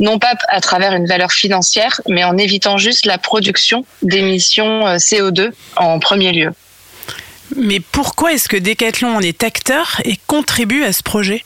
non 0.00 0.18
pas 0.18 0.34
à 0.48 0.60
travers 0.60 0.94
une 0.94 1.06
valeur 1.06 1.30
financière, 1.30 1.75
mais 2.08 2.24
en 2.24 2.38
évitant 2.38 2.78
juste 2.78 3.06
la 3.06 3.18
production 3.18 3.84
d'émissions 4.02 4.86
euh, 4.86 4.96
CO2 4.96 5.50
en 5.76 5.98
premier 5.98 6.32
lieu. 6.32 6.52
Mais 7.54 7.80
pourquoi 7.80 8.32
est-ce 8.32 8.48
que 8.48 8.56
Decathlon 8.56 9.16
en 9.16 9.20
est 9.20 9.44
acteur 9.44 10.00
et 10.04 10.16
contribue 10.26 10.84
à 10.84 10.92
ce 10.92 11.02
projet? 11.02 11.44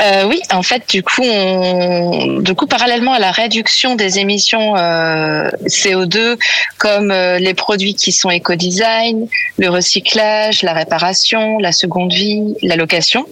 Euh, 0.00 0.24
oui, 0.24 0.40
en 0.52 0.62
fait, 0.62 0.88
du 0.88 1.02
coup, 1.02 1.22
on, 1.22 2.40
du 2.40 2.54
coup, 2.54 2.66
parallèlement 2.66 3.12
à 3.12 3.18
la 3.18 3.30
réduction 3.30 3.94
des 3.94 4.18
émissions 4.18 4.76
euh, 4.76 5.48
CO2, 5.66 6.38
comme 6.78 7.10
euh, 7.10 7.38
les 7.38 7.54
produits 7.54 7.94
qui 7.94 8.10
sont 8.12 8.30
éco-design, 8.30 9.28
le 9.58 9.68
recyclage, 9.68 10.62
la 10.62 10.72
réparation, 10.72 11.58
la 11.58 11.72
seconde 11.72 12.12
vie, 12.12 12.54
la 12.62 12.76
location, 12.76 13.26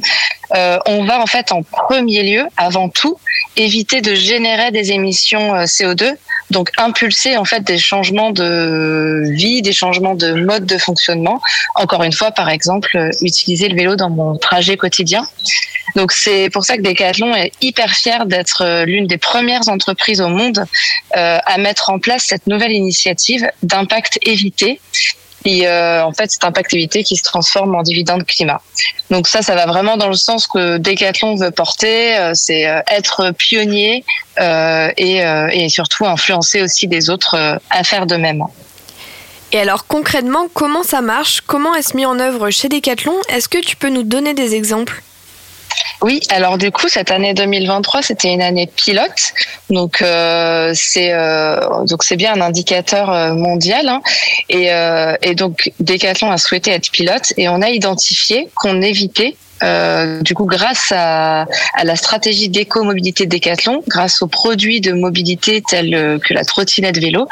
on 0.54 1.04
va 1.04 1.18
en 1.18 1.26
fait 1.26 1.50
en 1.50 1.62
premier 1.62 2.22
lieu, 2.22 2.44
avant 2.58 2.90
tout, 2.90 3.18
éviter 3.56 4.00
de 4.00 4.14
générer 4.14 4.70
des 4.70 4.92
émissions 4.92 5.54
euh, 5.54 5.64
CO2, 5.64 6.14
donc 6.50 6.70
impulser 6.78 7.36
en 7.36 7.44
fait 7.44 7.60
des 7.60 7.78
changements 7.78 8.30
de 8.30 9.22
vie, 9.30 9.62
des 9.62 9.72
changements 9.72 10.14
de 10.14 10.32
mode 10.32 10.66
de 10.66 10.78
fonctionnement. 10.78 11.40
Encore 11.74 12.02
une 12.02 12.12
fois, 12.12 12.30
par 12.30 12.48
exemple, 12.48 12.96
euh, 12.96 13.10
utiliser 13.20 13.68
le 13.68 13.76
vélo 13.76 13.96
dans 13.96 14.10
mon 14.10 14.36
trajet 14.36 14.76
quotidien. 14.76 15.26
Donc 15.96 16.12
c'est 16.12 16.48
pour 16.50 16.64
ça 16.64 16.76
que 16.76 16.82
Decathlon 16.82 17.34
est 17.34 17.52
hyper 17.60 17.90
fier 17.90 18.24
d'être 18.26 18.62
euh, 18.64 18.84
l'une 18.84 19.06
des 19.06 19.18
premières 19.18 19.68
entreprises 19.68 20.20
au 20.20 20.28
monde 20.28 20.64
à 21.14 21.58
mettre 21.58 21.90
en 21.90 21.98
place 21.98 22.24
cette 22.24 22.46
nouvelle 22.46 22.72
initiative 22.72 23.46
d'impact 23.62 24.18
évité. 24.22 24.80
Et 25.44 25.66
euh, 25.66 26.04
en 26.04 26.12
fait, 26.12 26.30
cet 26.30 26.44
impact 26.44 26.70
qui 26.70 27.16
se 27.16 27.22
transforme 27.22 27.74
en 27.74 27.82
dividende 27.82 28.24
climat. 28.24 28.60
Donc 29.10 29.26
ça, 29.26 29.42
ça 29.42 29.54
va 29.54 29.66
vraiment 29.66 29.96
dans 29.96 30.08
le 30.08 30.14
sens 30.14 30.46
que 30.46 30.78
Decathlon 30.78 31.36
veut 31.36 31.50
porter, 31.50 32.16
euh, 32.16 32.30
c'est 32.34 32.68
euh, 32.68 32.80
être 32.88 33.32
pionnier 33.32 34.04
et, 34.38 35.68
surtout 35.68 36.06
influencer 36.06 36.62
aussi 36.62 36.86
des 36.86 37.10
autres 37.10 37.58
à 37.70 37.84
faire 37.84 38.06
de 38.06 38.16
même. 38.16 38.44
Et 39.52 39.58
alors 39.58 39.86
concrètement, 39.86 40.46
comment 40.52 40.82
ça 40.82 41.00
marche? 41.00 41.40
Comment 41.40 41.74
est-ce 41.74 41.96
mis 41.96 42.06
en 42.06 42.18
œuvre 42.18 42.50
chez 42.50 42.68
Decathlon? 42.68 43.14
Est-ce 43.28 43.48
que 43.48 43.58
tu 43.58 43.76
peux 43.76 43.88
nous 43.88 44.02
donner 44.02 44.34
des 44.34 44.54
exemples? 44.54 45.02
Oui, 46.02 46.20
alors 46.30 46.58
du 46.58 46.72
coup 46.72 46.88
cette 46.88 47.12
année 47.12 47.32
2023 47.32 48.02
c'était 48.02 48.32
une 48.32 48.42
année 48.42 48.66
pilote, 48.66 49.32
donc 49.70 50.02
euh, 50.02 50.72
c'est 50.74 51.12
euh, 51.12 51.60
c'est 52.00 52.16
bien 52.16 52.34
un 52.34 52.40
indicateur 52.40 53.10
euh, 53.10 53.34
mondial 53.34 53.88
hein. 53.88 54.02
et, 54.48 55.34
donc 55.34 55.70
Decathlon 55.78 56.32
a 56.32 56.38
souhaité 56.38 56.72
être 56.72 56.90
pilote 56.90 57.32
et 57.36 57.48
on 57.48 57.62
a 57.62 57.70
identifié 57.70 58.48
qu'on 58.54 58.82
évitait 58.82 59.36
du 60.22 60.34
coup, 60.34 60.44
grâce 60.44 60.90
à, 60.90 61.46
à 61.74 61.84
la 61.84 61.94
stratégie 61.94 62.48
d'éco-mobilité 62.48 63.26
de 63.26 63.36
Decathlon, 63.36 63.84
grâce 63.86 64.20
aux 64.20 64.26
produits 64.26 64.80
de 64.80 64.92
mobilité 64.92 65.62
tels 65.62 66.18
que 66.18 66.34
la 66.34 66.44
trottinette 66.44 66.98
vélo, 66.98 67.28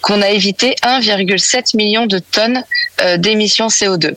qu'on 0.00 0.22
a 0.22 0.28
évité 0.28 0.76
1,7 0.84 1.76
million 1.76 2.06
de 2.06 2.20
tonnes 2.20 2.62
d'émissions 3.18 3.66
CO2. 3.66 4.14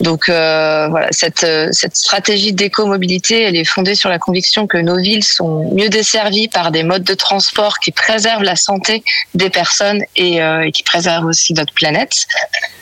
Donc 0.00 0.28
euh, 0.28 0.88
voilà, 0.88 1.08
cette, 1.10 1.44
euh, 1.44 1.68
cette 1.72 1.96
stratégie 1.96 2.52
d'éco-mobilité, 2.52 3.42
elle 3.42 3.56
est 3.56 3.64
fondée 3.64 3.94
sur 3.94 4.10
la 4.10 4.18
conviction 4.18 4.66
que 4.66 4.76
nos 4.76 4.96
villes 4.96 5.24
sont 5.24 5.72
mieux 5.74 5.88
desservies 5.88 6.48
par 6.48 6.70
des 6.70 6.82
modes 6.82 7.04
de 7.04 7.14
transport 7.14 7.78
qui 7.78 7.92
préservent 7.92 8.42
la 8.42 8.56
santé 8.56 9.02
des 9.34 9.48
personnes 9.48 10.02
et, 10.14 10.42
euh, 10.42 10.66
et 10.66 10.72
qui 10.72 10.82
préservent 10.82 11.26
aussi 11.26 11.54
notre 11.54 11.72
planète. 11.72 12.26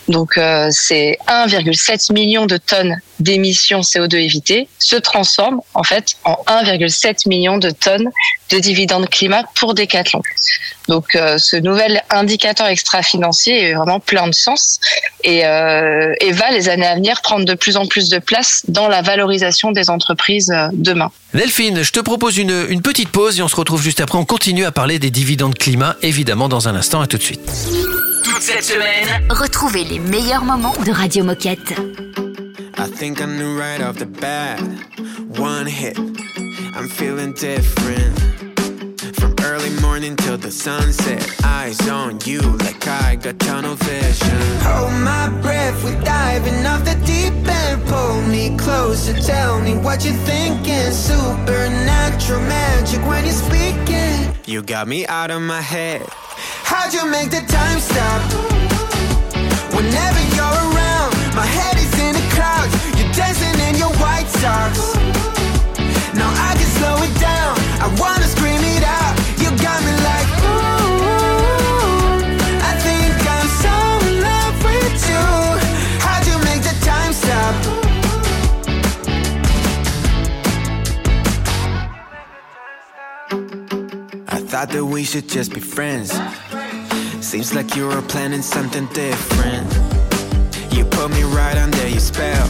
Donc 0.09 0.37
euh, 0.37 0.69
c'est 0.71 1.19
1,7 1.29 2.13
million 2.13 2.47
de 2.47 2.57
tonnes 2.57 2.97
d'émissions 3.21 3.81
CO2 3.81 4.17
évitées 4.17 4.69
se 4.79 4.97
transforment 4.97 5.61
en 5.73 5.83
fait 5.83 6.15
en 6.25 6.37
1,7 6.47 7.29
million 7.29 7.59
de 7.59 7.71
tonnes 7.71 8.11
de 8.51 8.59
dividendes 8.59 9.09
climat 9.09 9.45
pour 9.55 9.75
Decathlon. 9.75 10.21
Donc 10.89 11.15
euh, 11.15 11.39
ce 11.39 11.57
nouvel 11.57 12.03
indicateur 12.11 12.67
extra-financier 12.67 13.71
est 13.71 13.75
vraiment 13.75 14.01
plein 14.01 14.27
de 14.29 14.35
sens 14.35 14.81
et, 15.23 15.47
euh, 15.47 16.13
et 16.21 16.33
va 16.33 16.51
les 16.51 16.69
années 16.69 16.87
à 16.87 16.95
venir 16.95 17.21
prendre 17.23 17.45
de 17.45 17.55
plus 17.55 17.77
en 17.77 17.87
plus 17.87 18.09
de 18.09 18.19
place 18.19 18.63
dans 18.69 18.89
la 18.89 19.03
valorisation 19.03 19.73
des 19.73 19.91
entreprises 19.91 20.51
euh, 20.51 20.69
demain. 20.73 21.11
Delphine, 21.33 21.83
je 21.83 21.91
te 21.93 22.01
propose 22.01 22.37
une, 22.39 22.67
une 22.69 22.83
petite 22.83 23.09
pause 23.09 23.39
et 23.39 23.43
on 23.43 23.49
se 23.49 23.57
retrouve 23.57 23.83
juste 23.83 24.01
après. 24.01 24.19
On 24.19 24.25
continue 24.25 24.65
à 24.65 24.73
parler 24.73 24.99
des 24.99 25.11
dividendes 25.11 25.57
climat, 25.57 25.97
évidemment, 26.03 26.49
dans 26.49 26.69
un 26.69 26.75
instant. 26.75 27.01
À 27.01 27.07
tout 27.07 27.19
de 27.19 27.23
suite. 27.23 27.41
Toute 28.25 28.43
cette 28.43 28.63
semaine, 28.65 29.27
Retrouvez 29.31 29.85
les 29.85 29.99
meilleurs 29.99 30.45
moments 30.45 30.75
de 30.87 30.93
Radio 30.93 31.25
Moquette. 31.25 31.75
I 32.79 32.91
think 32.97 33.21
I 33.21 33.25
knew 33.25 33.59
right 33.59 33.81
off 33.81 33.97
the 33.97 34.07
bat 34.07 34.59
one 35.39 35.67
hit. 35.67 35.99
I'm 36.77 36.89
feeling 36.89 37.33
different. 37.35 38.44
Early 39.65 39.81
morning 39.81 40.15
till 40.17 40.37
the 40.37 40.51
sunset, 40.51 41.25
eyes 41.43 41.89
on 41.89 42.19
you 42.27 42.43
like 42.43 42.87
I 42.87 43.17
got 43.17 43.39
tunnel 43.39 43.77
vision. 43.77 44.39
Hold 44.61 44.93
my 44.93 45.31
breath, 45.41 45.83
we're 45.83 45.99
diving 46.03 46.67
off 46.67 46.85
the 46.85 46.95
deep 47.07 47.33
end. 47.49 47.83
Pull 47.87 48.21
me 48.29 48.59
closer, 48.59 49.15
tell 49.15 49.59
me 49.63 49.75
what 49.79 50.05
you're 50.05 50.21
thinking. 50.29 50.93
Supernatural 50.93 52.43
magic 52.43 53.01
when 53.07 53.25
you're 53.25 53.33
speaking. 53.33 54.37
You 54.45 54.61
got 54.61 54.87
me 54.87 55.07
out 55.07 55.31
of 55.31 55.41
my 55.41 55.63
head. 55.63 56.03
How'd 56.69 56.93
you 56.93 57.11
make 57.11 57.31
the 57.31 57.41
time 57.49 57.81
stop? 57.81 58.21
Whenever 59.73 60.21
you're 60.37 60.59
around, 60.69 61.11
my 61.35 61.47
head 61.47 61.79
is 61.79 61.93
in 62.05 62.13
the 62.13 62.27
clouds. 62.37 62.75
You're 63.01 63.13
dancing 63.15 63.59
in 63.67 63.77
your 63.77 63.93
white 63.97 64.29
socks. 64.29 64.95
Now 66.13 66.29
I 66.49 66.53
can 66.53 66.69
slow 66.77 66.97
it 67.01 67.15
down. 67.19 67.57
I 67.81 67.89
wanna 67.99 68.14
thought 84.65 84.73
that 84.73 84.85
we 84.85 85.05
should 85.05 85.29
just 85.29 85.53
be 85.53 85.61
friends. 85.61 86.11
Seems 87.21 87.55
like 87.55 87.77
you 87.77 87.87
were 87.87 88.03
planning 88.03 88.41
something 88.41 88.87
different. 88.95 89.67
You 90.73 90.85
put 90.87 91.11
me 91.11 91.23
right 91.23 91.57
under 91.57 91.87
your 91.89 92.01
spell. 92.01 92.47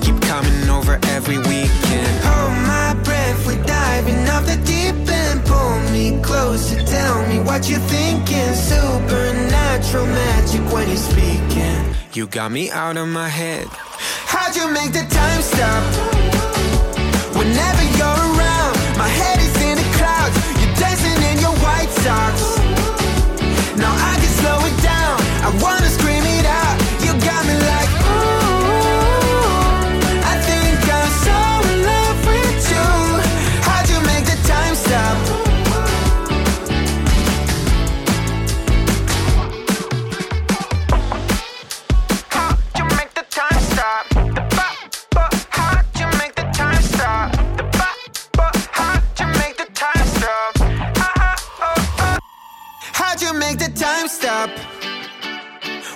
Keep 0.00 0.20
coming 0.22 0.68
over 0.70 0.98
every 1.16 1.38
weekend. 1.38 2.14
Hold 2.24 2.56
my 2.74 2.94
breath, 3.04 3.46
we're 3.46 3.62
diving 3.64 4.26
off 4.28 4.46
the 4.46 4.56
deep 4.64 4.96
end. 5.08 5.44
Pull 5.44 5.78
me 5.92 6.22
closer, 6.22 6.80
tell 6.86 7.26
me 7.28 7.40
what 7.40 7.68
you're 7.68 7.86
thinking. 7.96 8.54
Supernatural 8.54 10.06
magic 10.06 10.64
when 10.72 10.88
you're 10.88 10.96
speaking. 10.96 11.94
You 12.14 12.26
got 12.26 12.50
me 12.50 12.70
out 12.70 12.96
of 12.96 13.08
my 13.08 13.28
head. 13.28 13.66
How'd 14.32 14.56
you 14.56 14.70
make 14.72 14.92
the 14.92 15.04
time 15.18 15.42
stop? 15.42 15.82
Whenever 17.36 17.82
you're 17.98 18.20
around, 18.30 18.74
my 18.96 19.08
head 19.08 19.31
your. 22.04 22.58
Now 23.78 23.94
I 23.94 24.14
can 24.18 24.32
slow 24.40 24.58
it 24.66 24.76
down. 24.82 25.16
I 25.46 25.50
wanna 25.62 25.88
scream 25.88 26.24
it 26.24 26.46
out. 26.46 26.76
You 27.04 27.12
got 27.22 27.46
me 27.46 27.54
like, 27.54 27.91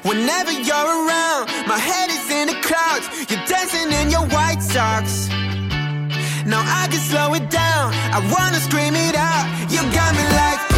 Whenever 0.07 0.53
you're 0.53 0.87
around, 0.87 1.51
my 1.67 1.77
head 1.77 2.11
is 2.11 2.31
in 2.31 2.47
the 2.47 2.55
clouds. 2.63 3.09
You're 3.29 3.45
dancing 3.45 3.91
in 3.91 4.09
your 4.09 4.25
white 4.29 4.63
socks. 4.63 5.27
Now 6.47 6.63
I 6.63 6.87
can 6.89 7.01
slow 7.01 7.35
it 7.35 7.51
down. 7.51 7.93
I 8.15 8.21
wanna 8.31 8.61
scream 8.61 8.95
it 8.95 9.17
out. 9.17 9.47
You 9.69 9.83
got 9.91 10.15
me 10.15 10.23
like, 10.31 10.76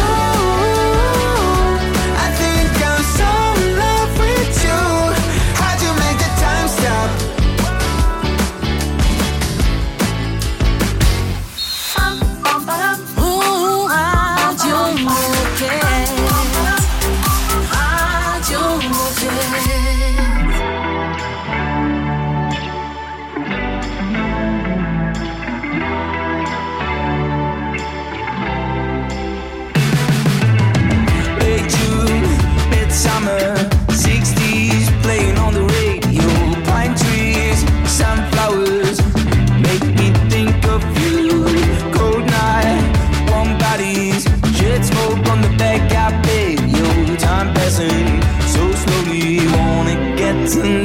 dancing 50.55 50.78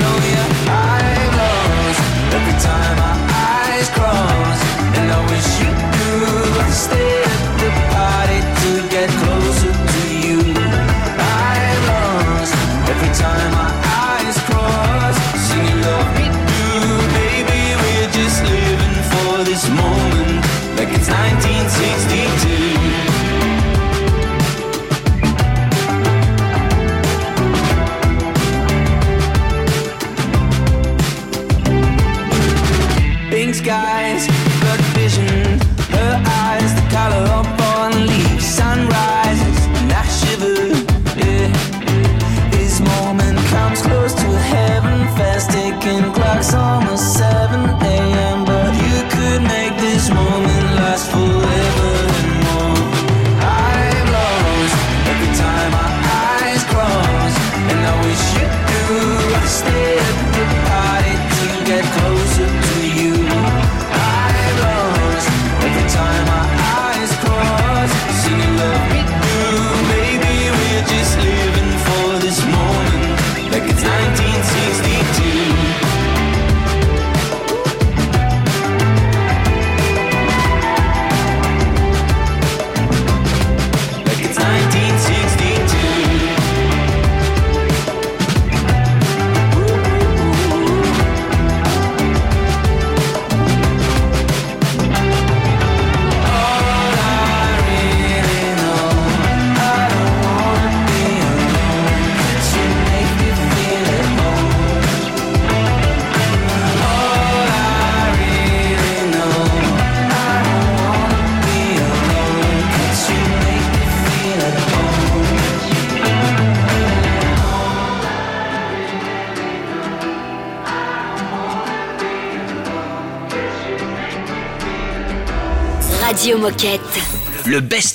Le 127.55 127.61
best-of. 127.61 127.94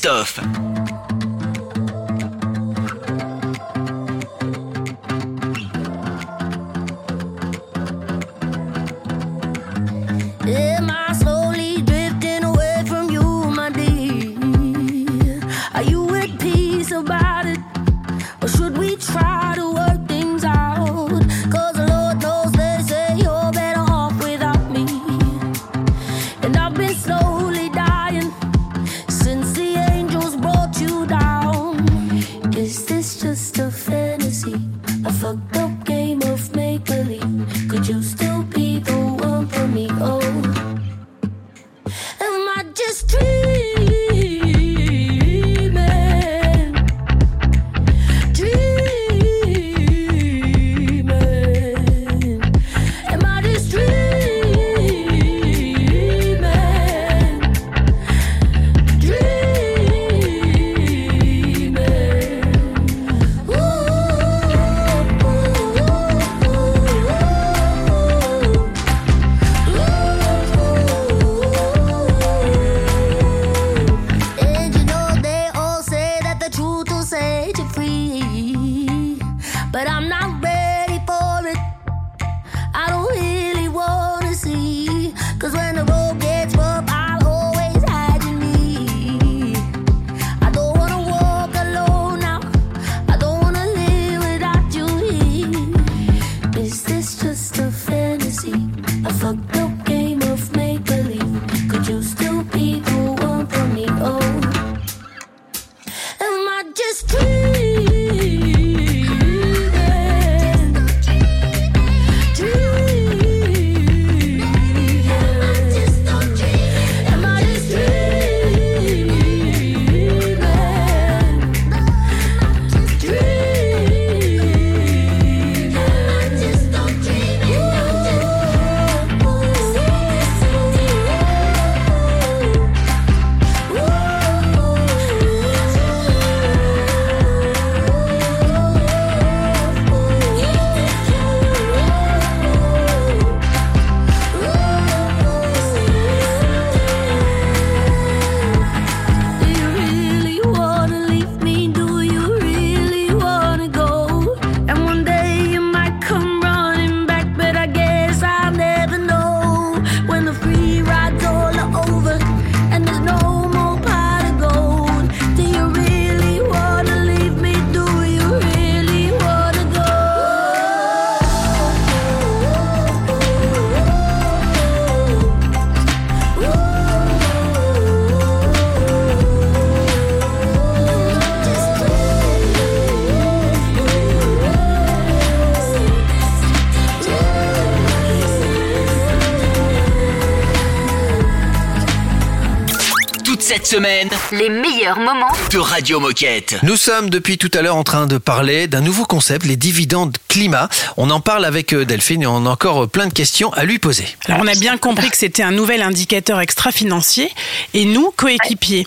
Semaine, 193.80 194.10
Les 194.34 194.50
meilleurs 194.50 195.00
moments 195.00 195.32
de 195.52 195.58
Radio 195.58 196.02
Moquette. 196.02 196.58
Nous 196.64 196.76
sommes 196.76 197.10
depuis 197.10 197.38
tout 197.38 197.50
à 197.54 197.62
l'heure 197.62 197.78
en 197.78 197.86
train 197.86 198.08
de 198.08 198.18
parler 198.18 198.68
d'un 198.68 198.82
nouveau 198.82 199.06
concept, 199.06 199.46
les 199.46 199.56
dividendes 199.56 200.18
climat. 200.28 200.68
On 200.98 201.10
en 201.10 201.22
parle 201.22 201.46
avec 201.46 201.72
euh, 201.72 201.86
Delphine 201.86 202.24
et 202.24 202.28
on 202.28 202.46
a 202.46 202.50
encore 202.50 202.84
euh, 202.84 202.88
plein 202.88 203.08
de 203.08 203.14
questions 203.14 203.54
à 203.54 203.64
lui 203.64 203.80
poser. 203.80 204.04
Alors 204.26 204.42
on 204.44 204.48
a 204.48 204.56
bien 204.56 204.78
compris 204.78 205.10
que 205.10 205.16
c'était 205.16 205.44
un 205.44 205.52
nouvel 205.52 205.82
indicateur 205.82 206.42
extra-financier. 206.42 207.32
Et 207.74 207.86
nous, 207.86 208.12
coéquipiers, 208.18 208.86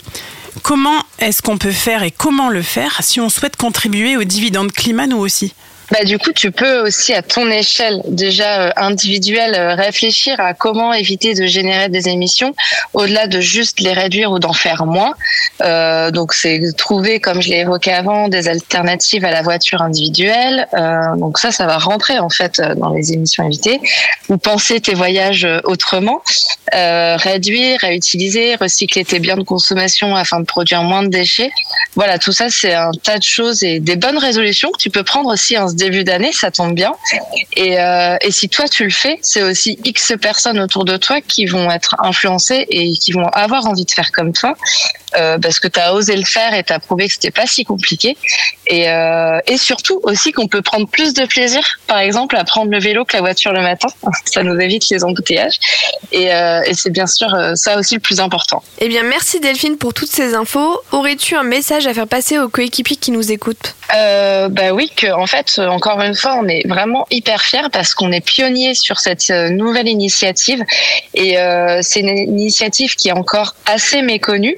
comment 0.63 1.03
est-ce 1.19 1.41
qu'on 1.41 1.57
peut 1.57 1.73
faire 1.73 2.03
et 2.03 2.11
comment 2.11 2.51
le 2.51 2.61
faire 2.61 2.99
si 3.01 3.19
on 3.19 3.31
souhaite 3.31 3.57
contribuer 3.57 4.19
aux 4.19 4.25
dividendes 4.25 4.73
climat 4.73 5.07
nous 5.07 5.17
aussi? 5.17 5.55
Bah, 5.93 6.05
du 6.05 6.19
coup, 6.19 6.33
tu 6.33 6.51
peux 6.51 6.79
aussi 6.79 7.13
à 7.13 7.21
ton 7.21 7.51
échelle 7.51 8.01
déjà 8.09 8.63
euh, 8.63 8.71
individuelle 8.77 9.55
euh, 9.55 9.75
réfléchir 9.75 10.41
à 10.41 10.55
comment 10.55 10.95
éviter 10.95 11.35
de 11.35 11.45
générer 11.45 11.91
des 11.91 12.09
émissions 12.09 12.55
au-delà 12.95 13.27
de 13.27 13.41
juste 13.41 13.79
les 13.79 13.93
réduire 13.93 14.33
ou 14.33 14.39
d'en 14.39 14.55
faire 14.55 14.87
moins. 14.87 15.13
Euh, 15.61 16.11
donc 16.11 16.33
c'est 16.33 16.63
trouver, 16.79 17.21
comme 17.21 17.43
je 17.43 17.51
l'ai 17.51 17.59
évoqué 17.59 17.93
avant, 17.93 18.29
des 18.29 18.49
alternatives 18.49 19.27
à 19.27 19.31
la 19.31 19.43
voiture 19.43 19.83
individuelle. 19.83 20.67
Donc 21.19 21.39
ça, 21.39 21.51
ça 21.53 21.67
va 21.67 21.77
rentrer 21.77 22.19
en 22.19 22.31
fait 22.31 22.61
dans 22.77 22.95
les 22.95 23.13
émissions 23.13 23.45
évitées. 23.45 23.79
Ou 24.31 24.39
penser 24.39 24.81
tes 24.81 24.95
voyages 24.95 25.47
autrement, 25.65 26.23
réduire, 26.73 27.81
réutiliser, 27.81 28.55
recycler 28.57 29.05
tes 29.05 29.19
biens 29.19 29.37
de 29.37 29.43
consommation 29.43 30.17
afin 30.17 30.41
de 30.41 30.47
produire 30.47 30.83
moins 30.85 31.03
de 31.03 31.09
déchets. 31.09 31.51
Voilà, 31.97 32.19
tout 32.19 32.33
ça 32.33 32.49
c'est 32.49 32.75
un 32.75 32.93
tas 33.03 33.19
de 33.19 33.23
choses 33.23 33.63
et 33.63 33.81
des 33.81 33.97
bonnes 33.97 34.19
résolutions 34.19 34.71
que 34.71 34.79
tu 34.79 34.91
peux 34.91 35.05
prendre 35.05 35.31
aussi 35.31 35.59
en 35.59 35.69
ce 35.69 35.75
début 35.83 36.05
d'année, 36.05 36.33
ça 36.33 36.51
tombe 36.51 36.75
bien. 36.75 36.93
Et, 37.57 37.81
euh, 37.81 38.17
et 38.21 38.31
si 38.31 38.49
toi 38.49 38.69
tu 38.69 38.85
le 38.85 38.91
fais, 38.91 39.19
c'est 39.23 39.43
aussi 39.43 39.79
X 39.85 40.15
personnes 40.21 40.61
autour 40.61 40.85
de 40.85 40.97
toi 40.97 41.21
qui 41.21 41.47
vont 41.47 41.71
être 41.71 41.97
influencées 41.99 42.67
et 42.71 42.93
qui 42.93 43.13
vont 43.13 43.27
avoir 43.29 43.67
envie 43.67 43.85
de 43.85 43.91
faire 43.91 44.13
comme 44.13 44.33
toi. 44.33 44.55
Euh, 45.17 45.39
parce 45.39 45.59
que 45.61 45.69
tu 45.69 45.81
as 45.81 45.95
osé 45.95 46.17
le 46.17 46.25
faire 46.25 46.55
et 46.55 46.63
tu 46.65 46.73
as 46.73 46.79
prouvé 46.79 47.07
que 47.09 47.15
c'était 47.15 47.31
pas 47.31 47.47
si 47.47 47.65
compliqué. 47.65 48.17
Et, 48.67 48.89
euh, 48.89 49.39
et 49.47 49.57
surtout 49.57 50.01
aussi 50.03 50.33
qu'on 50.33 50.49
peut 50.49 50.63
prendre 50.63 50.89
plus 50.89 51.15
de 51.15 51.25
plaisir, 51.27 51.63
par 51.87 51.99
exemple, 51.99 52.37
à 52.37 52.45
prendre 52.45 52.71
le 52.71 52.79
vélo 52.79 53.05
que 53.05 53.17
la 53.17 53.21
voiture 53.21 53.53
le 53.53 53.63
matin. 53.63 53.89
Ça 54.25 54.43
nous 54.43 54.59
évite 54.59 54.89
les 54.91 55.05
embouteillages. 55.05 55.59
Et, 56.13 56.33
euh, 56.33 56.63
et 56.67 56.75
c'est 56.75 56.91
bien 56.91 57.07
sûr 57.07 57.35
euh, 57.35 57.53
ça 57.55 57.79
aussi 57.79 57.95
le 57.95 58.01
plus 58.01 58.21
important. 58.21 58.63
Eh 58.79 58.89
bien, 58.89 59.03
merci 59.03 59.41
Delphine 59.41 59.77
pour 59.77 59.95
toutes 59.95 60.11
ces 60.11 60.35
infos. 60.35 60.81
Aurais-tu 60.93 61.37
un 61.37 61.43
message 61.43 61.87
à 61.87 61.95
faire 61.95 62.07
passer 62.07 62.39
aux 62.39 62.49
coéquipiers 62.49 62.97
qui 62.97 63.11
nous 63.11 63.33
écoutent? 63.33 63.75
Euh, 63.95 64.49
bah 64.49 64.73
oui, 64.73 64.91
que 64.95 65.13
en 65.13 65.27
fait, 65.27 65.59
encore 65.59 66.01
une 66.01 66.15
fois, 66.15 66.39
on 66.41 66.49
est 66.49 66.67
vraiment 66.67 67.07
hyper 67.11 67.43
fiers 67.43 67.69
parce 67.73 67.95
qu'on 67.95 68.13
est 68.13 68.25
pionnier 68.25 68.75
sur 68.75 69.01
cette 69.01 69.31
nouvelle 69.31 69.89
initiative 69.89 70.63
et 71.15 71.39
euh, 71.39 71.81
c'est 71.83 72.01
une 72.01 72.09
initiative 72.09 72.95
qui 72.95 73.09
est 73.09 73.13
encore 73.13 73.55
assez 73.67 74.03
méconnue, 74.03 74.57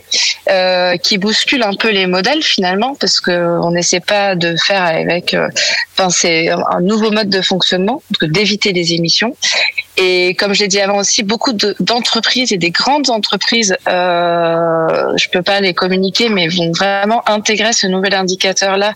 euh, 0.50 0.96
qui 0.96 1.18
bouscule 1.18 1.62
un 1.62 1.74
peu 1.74 1.90
les 1.90 2.06
modèles 2.06 2.42
finalement, 2.42 2.94
parce 2.94 3.20
qu'on 3.20 3.70
n'essaie 3.70 4.00
pas 4.00 4.34
de 4.34 4.56
faire 4.56 4.82
avec, 4.82 5.34
euh, 5.34 5.48
enfin 5.94 6.10
c'est 6.10 6.50
un 6.50 6.80
nouveau 6.80 7.10
mode 7.10 7.28
de 7.28 7.40
fonctionnement, 7.40 8.02
d'éviter 8.22 8.72
les 8.72 8.92
émissions. 8.92 9.36
Et 9.96 10.34
comme 10.34 10.54
je 10.54 10.60
l'ai 10.60 10.68
dit 10.68 10.80
avant 10.80 10.98
aussi, 10.98 11.22
beaucoup 11.22 11.52
d'entreprises 11.52 12.52
et 12.52 12.58
des 12.58 12.70
grandes 12.70 13.10
entreprises, 13.10 13.76
euh, 13.88 15.16
je 15.16 15.28
peux 15.28 15.42
pas 15.42 15.60
les 15.60 15.72
communiquer, 15.72 16.28
mais 16.28 16.48
vont 16.48 16.72
vraiment 16.72 17.26
intégrer 17.28 17.72
ce 17.72 17.86
nouvel 17.86 18.14
indicateur 18.14 18.76
là. 18.76 18.92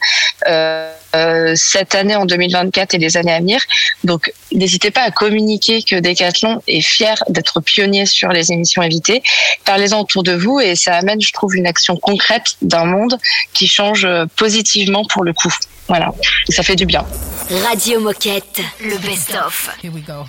Euh, 0.48 0.92
euh, 1.16 1.54
cette 1.56 1.94
année 1.94 2.16
en 2.16 2.26
2024 2.26 2.94
et 2.94 2.98
les 2.98 3.16
années 3.16 3.32
à 3.32 3.38
venir. 3.38 3.60
Donc, 4.04 4.30
n'hésitez 4.52 4.90
pas 4.90 5.00
à 5.02 5.10
communiquer 5.10 5.82
que 5.82 5.96
Decathlon 5.96 6.60
est 6.66 6.82
fier 6.82 7.22
d'être 7.30 7.60
pionnier 7.60 8.04
sur 8.04 8.28
les 8.28 8.52
émissions 8.52 8.82
évitées. 8.82 9.22
Parlez-en 9.64 10.00
autour 10.00 10.22
de 10.22 10.32
vous 10.32 10.60
et 10.60 10.74
ça 10.74 10.96
amène, 10.96 11.20
je 11.20 11.32
trouve, 11.32 11.56
une 11.56 11.66
action 11.66 11.96
concrète 11.96 12.56
d'un 12.60 12.84
monde 12.84 13.18
qui 13.54 13.66
change 13.68 14.04
euh, 14.04 14.26
positivement 14.36 15.04
pour 15.06 15.24
le 15.24 15.32
coup. 15.32 15.54
Voilà, 15.86 16.12
ça 16.50 16.62
fait 16.62 16.76
du 16.76 16.84
bien. 16.84 17.06
Radio 17.70 18.00
Moquette, 18.00 18.60
le 18.82 18.98
best-of. 18.98 19.70
Here 19.82 19.90
we 19.90 20.02
go. 20.04 20.26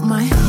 out 0.00 0.06
my 0.06 0.47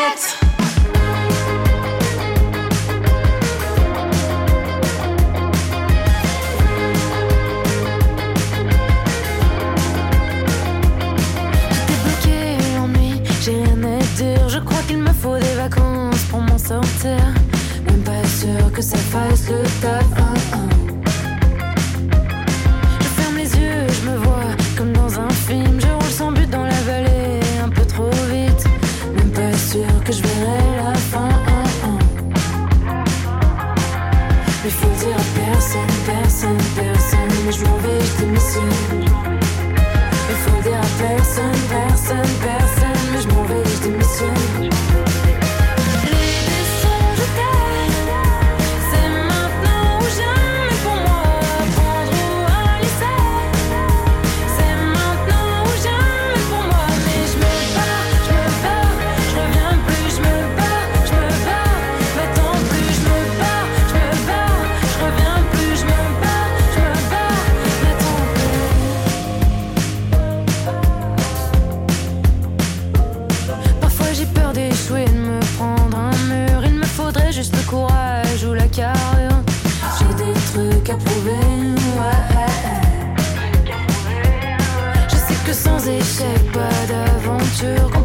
T'es 0.00 0.06
bloqué, 12.02 12.56
l'ennui, 12.76 13.22
j'ai 13.42 13.52
rien 13.52 13.82
à 13.84 13.98
dire. 14.16 14.48
Je 14.48 14.58
crois 14.60 14.80
qu'il 14.88 14.98
me 14.98 15.12
faut 15.12 15.36
des 15.36 15.54
vacances 15.54 16.22
pour 16.30 16.40
m'en 16.40 16.56
sortir. 16.56 17.18
Même 17.84 18.02
pas 18.02 18.24
sûr 18.24 18.72
que 18.72 18.80
ça 18.80 18.96
fasse 18.96 19.50
le 19.50 19.62
taf. 19.82 20.04
1 20.18 20.68
Je 23.00 23.08
ferme 23.20 23.36
les 23.36 23.54
yeux, 23.54 23.86
je 24.02 24.08
me 24.08 24.16
vois 24.16 24.49
personne, 36.40 36.56
personne, 36.74 37.44
mais 37.44 37.52
je 37.52 37.64
m'en 37.64 37.76
vais, 37.78 38.00
je 38.00 38.24
démissionne. 38.24 38.99
essais, 85.98 86.38
pas 86.52 86.86
d'aventure. 86.88 87.99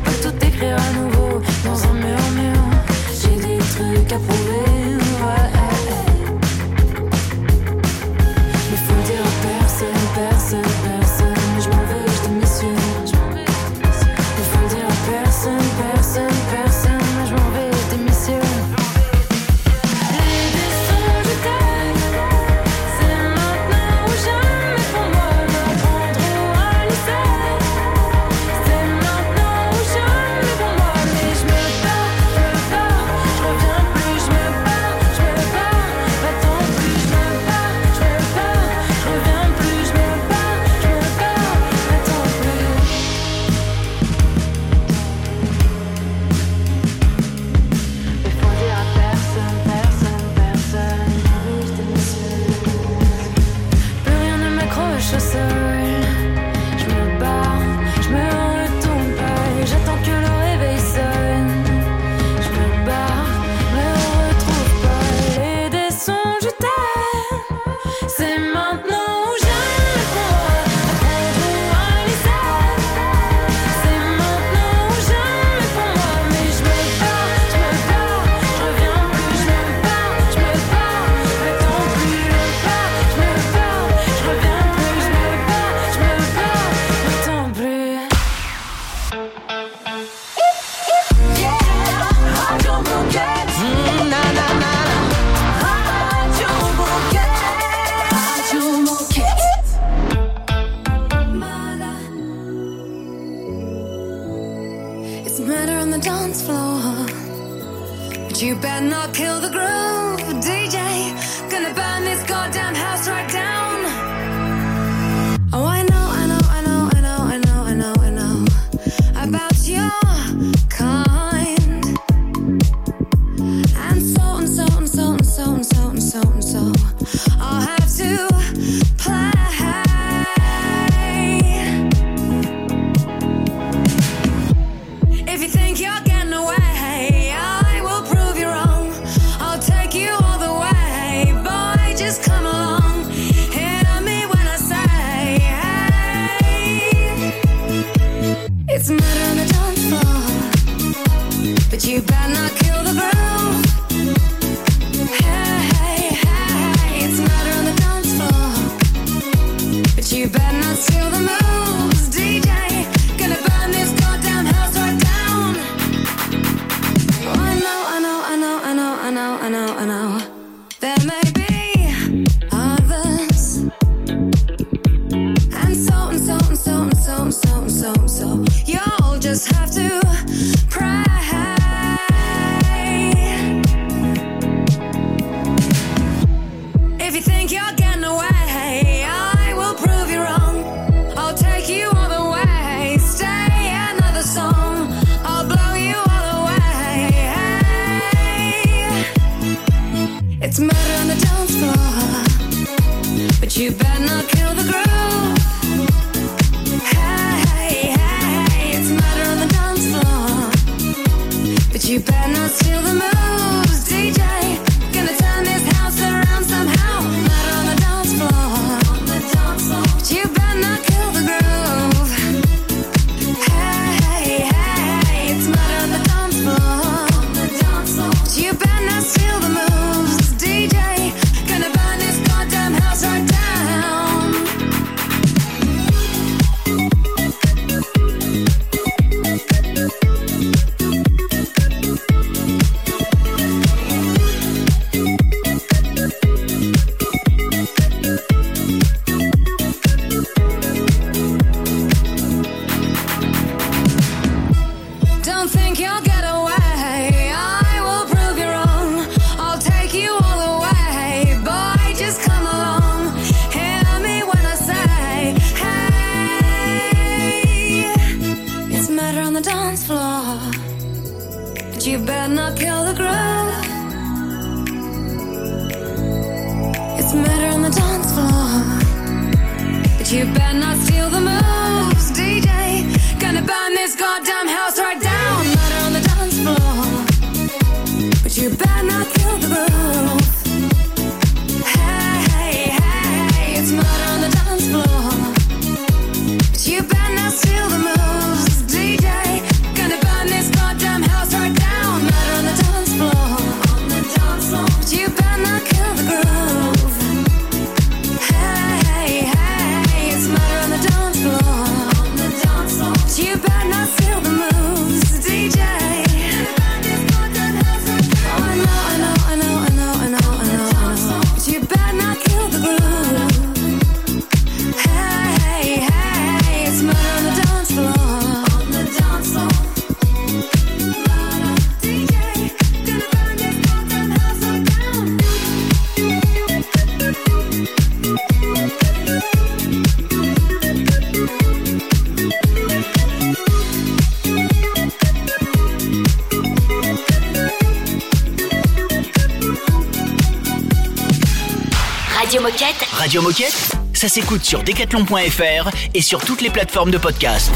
Radio 353.15 353.29
Moquette, 353.29 353.71
ça 353.93 354.09
s'écoute 354.09 354.43
sur 354.43 354.61
decathlon.fr 354.61 355.69
et 355.93 356.01
sur 356.01 356.19
toutes 356.19 356.41
les 356.41 356.49
plateformes 356.49 356.91
de 356.91 356.97
podcast. 356.97 357.49